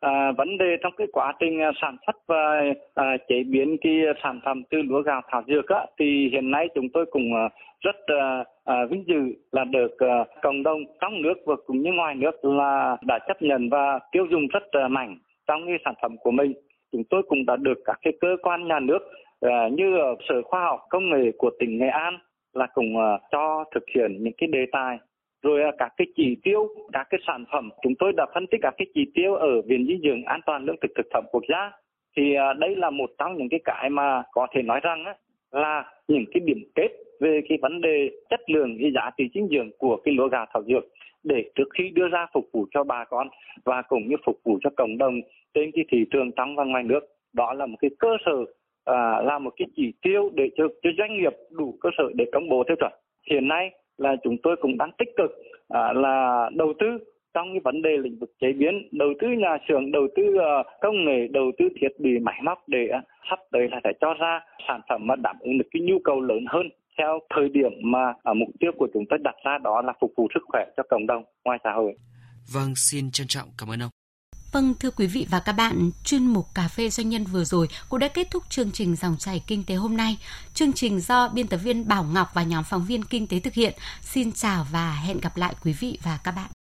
À, 0.00 0.32
vấn 0.32 0.58
đề 0.58 0.76
trong 0.82 0.92
cái 0.96 1.06
quá 1.12 1.32
trình 1.40 1.60
à, 1.60 1.70
sản 1.80 1.96
xuất 2.06 2.16
và 2.26 2.62
à, 2.94 3.16
chế 3.28 3.42
biến 3.44 3.76
cái 3.80 3.92
sản 4.22 4.40
phẩm 4.44 4.62
từ 4.70 4.82
lúa 4.82 5.02
gạo 5.02 5.20
thảo 5.30 5.42
dược 5.46 5.68
á, 5.68 5.86
thì 5.98 6.28
hiện 6.32 6.50
nay 6.50 6.68
chúng 6.74 6.88
tôi 6.88 7.06
cũng 7.06 7.34
à, 7.34 7.48
rất 7.80 7.96
à, 8.06 8.44
à, 8.64 8.84
vinh 8.90 9.04
dự 9.06 9.34
là 9.52 9.64
được 9.64 9.98
à, 9.98 10.24
cộng 10.42 10.62
đồng 10.62 10.84
trong 11.00 11.22
nước 11.22 11.34
và 11.46 11.54
cũng 11.66 11.82
như 11.82 11.92
ngoài 11.92 12.14
nước 12.14 12.44
là 12.44 12.96
đã 13.06 13.18
chấp 13.28 13.42
nhận 13.42 13.68
và 13.68 13.98
tiêu 14.12 14.26
dùng 14.30 14.46
rất 14.46 14.62
à, 14.72 14.88
mạnh 14.88 15.18
trong 15.46 15.66
cái 15.66 15.78
sản 15.84 15.94
phẩm 16.02 16.16
của 16.16 16.30
mình. 16.30 16.52
Chúng 16.92 17.04
tôi 17.10 17.22
cũng 17.22 17.46
đã 17.46 17.56
được 17.56 17.78
các 17.84 17.98
cái 18.02 18.12
cơ 18.20 18.36
quan 18.42 18.68
nhà 18.68 18.80
nước 18.80 18.98
à, 19.42 19.68
như 19.72 19.96
ở 19.98 20.14
sở 20.28 20.42
khoa 20.42 20.64
học 20.64 20.80
công 20.88 21.10
nghệ 21.10 21.32
của 21.38 21.50
tỉnh 21.58 21.78
nghệ 21.78 21.86
an 21.86 22.18
là 22.52 22.66
cùng 22.74 22.96
à, 22.96 23.04
ờ, 23.04 23.18
cho 23.32 23.64
thực 23.74 23.84
hiện 23.94 24.22
những 24.22 24.32
cái 24.38 24.48
đề 24.52 24.66
tài 24.72 24.98
rồi 25.42 25.62
à, 25.62 25.70
các 25.78 25.92
cái 25.96 26.06
chỉ 26.16 26.36
tiêu 26.42 26.68
các 26.92 27.06
cái 27.10 27.20
sản 27.26 27.44
phẩm. 27.52 27.70
Chúng 27.82 27.94
tôi 27.98 28.12
đã 28.16 28.26
phân 28.34 28.46
tích 28.46 28.60
các 28.62 28.74
cái 28.78 28.86
chỉ 28.94 29.04
tiêu 29.14 29.34
ở 29.34 29.62
viện 29.62 29.86
dinh 29.86 30.00
dưỡng 30.02 30.24
an 30.24 30.40
toàn 30.46 30.64
lương 30.64 30.76
thực 30.82 30.90
thực 30.96 31.06
phẩm 31.12 31.24
quốc 31.32 31.42
gia. 31.48 31.70
Thì 32.16 32.34
à, 32.34 32.52
đây 32.52 32.76
là 32.76 32.90
một 32.90 33.10
trong 33.18 33.36
những 33.36 33.48
cái 33.48 33.60
cái 33.64 33.90
mà 33.90 34.22
có 34.32 34.46
thể 34.54 34.62
nói 34.62 34.80
rằng 34.82 35.04
á, 35.04 35.14
là 35.50 35.84
những 36.08 36.24
cái 36.34 36.40
điểm 36.40 36.64
kết 36.74 36.88
về 37.20 37.40
cái 37.48 37.58
vấn 37.62 37.80
đề 37.80 38.10
chất 38.30 38.40
lượng 38.50 38.76
cái 38.80 38.92
giá 38.94 39.10
trị 39.16 39.24
dinh 39.34 39.48
dưỡng 39.48 39.70
của 39.78 39.96
cái 40.04 40.14
lúa 40.14 40.28
gạo 40.28 40.46
thảo 40.52 40.62
dược 40.62 40.84
để 41.22 41.50
trước 41.54 41.68
khi 41.78 41.90
đưa 41.90 42.08
ra 42.08 42.26
phục 42.34 42.48
vụ 42.52 42.66
cho 42.70 42.84
bà 42.84 43.04
con 43.04 43.28
và 43.64 43.82
cũng 43.82 44.08
như 44.08 44.16
phục 44.26 44.40
vụ 44.44 44.58
cho 44.62 44.70
cộng 44.76 44.98
đồng 44.98 45.20
trên 45.54 45.70
cái 45.74 45.84
thị 45.88 46.04
trường 46.10 46.32
trong 46.32 46.56
và 46.56 46.64
ngoài 46.64 46.82
nước. 46.82 47.00
Đó 47.32 47.52
là 47.52 47.66
một 47.66 47.76
cái 47.80 47.90
cơ 47.98 48.16
sở 48.26 48.44
à, 48.84 49.22
là 49.22 49.38
một 49.38 49.52
cái 49.56 49.68
chỉ 49.76 49.92
tiêu 50.02 50.30
để 50.34 50.44
cho, 50.56 50.64
cho 50.82 50.90
doanh 50.98 51.18
nghiệp 51.18 51.32
đủ 51.50 51.78
cơ 51.80 51.90
sở 51.98 52.04
để 52.14 52.24
công 52.32 52.48
bố 52.48 52.64
tiêu 52.66 52.76
chuẩn 52.80 52.92
hiện 53.30 53.48
nay 53.48 53.70
là 53.98 54.16
chúng 54.22 54.36
tôi 54.42 54.56
cũng 54.62 54.78
đang 54.78 54.90
tích 54.98 55.08
cực 55.16 55.30
à, 55.68 55.92
là 55.92 56.50
đầu 56.54 56.72
tư 56.80 56.86
trong 57.34 57.48
cái 57.52 57.60
vấn 57.64 57.82
đề 57.82 57.90
lĩnh 58.02 58.18
vực 58.18 58.30
chế 58.40 58.52
biến 58.52 58.88
đầu 58.92 59.08
tư 59.20 59.28
nhà 59.38 59.58
xưởng 59.68 59.92
đầu 59.92 60.08
tư 60.16 60.22
uh, 60.22 60.66
công 60.80 61.04
nghệ 61.04 61.28
đầu 61.30 61.52
tư 61.58 61.64
thiết 61.80 62.00
bị 62.00 62.10
máy 62.18 62.40
móc 62.44 62.58
để 62.68 62.88
uh, 62.98 63.04
sắp 63.30 63.38
tới 63.52 63.68
là 63.70 63.80
phải 63.84 63.92
cho 64.00 64.14
ra 64.14 64.40
sản 64.68 64.80
phẩm 64.88 65.06
mà 65.06 65.16
đáp 65.16 65.34
ứng 65.40 65.58
được 65.58 65.66
cái 65.70 65.82
nhu 65.82 65.98
cầu 66.04 66.20
lớn 66.20 66.44
hơn 66.48 66.68
theo 66.98 67.18
thời 67.34 67.48
điểm 67.48 67.72
mà 67.82 68.10
uh, 68.10 68.36
mục 68.36 68.48
tiêu 68.60 68.72
của 68.78 68.88
chúng 68.94 69.04
tôi 69.10 69.18
đặt 69.24 69.34
ra 69.44 69.58
đó 69.58 69.82
là 69.82 69.92
phục 70.00 70.12
vụ 70.16 70.28
sức 70.34 70.42
khỏe 70.48 70.64
cho 70.76 70.82
cộng 70.90 71.06
đồng 71.06 71.24
ngoài 71.44 71.58
xã 71.64 71.72
hội. 71.72 71.94
Vâng, 72.54 72.72
xin 72.76 73.10
trân 73.12 73.26
trọng 73.26 73.48
cảm 73.58 73.68
ơn 73.68 73.82
ông. 73.82 74.01
Vâng, 74.52 74.74
thưa 74.80 74.90
quý 74.90 75.06
vị 75.06 75.26
và 75.30 75.40
các 75.40 75.52
bạn, 75.52 75.90
chuyên 76.04 76.26
mục 76.26 76.54
Cà 76.54 76.68
phê 76.68 76.90
Doanh 76.90 77.08
nhân 77.08 77.24
vừa 77.24 77.44
rồi 77.44 77.68
cũng 77.88 78.00
đã 78.00 78.08
kết 78.08 78.30
thúc 78.30 78.42
chương 78.48 78.70
trình 78.70 78.96
Dòng 78.96 79.16
chảy 79.18 79.42
Kinh 79.46 79.64
tế 79.64 79.74
hôm 79.74 79.96
nay. 79.96 80.18
Chương 80.54 80.72
trình 80.72 81.00
do 81.00 81.28
biên 81.28 81.46
tập 81.46 81.56
viên 81.56 81.88
Bảo 81.88 82.04
Ngọc 82.04 82.30
và 82.34 82.42
nhóm 82.42 82.64
phóng 82.64 82.84
viên 82.84 83.04
Kinh 83.04 83.26
tế 83.26 83.40
thực 83.40 83.54
hiện. 83.54 83.74
Xin 84.02 84.32
chào 84.32 84.66
và 84.72 84.92
hẹn 84.92 85.20
gặp 85.20 85.36
lại 85.36 85.54
quý 85.64 85.72
vị 85.72 85.98
và 86.02 86.18
các 86.24 86.32
bạn. 86.32 86.61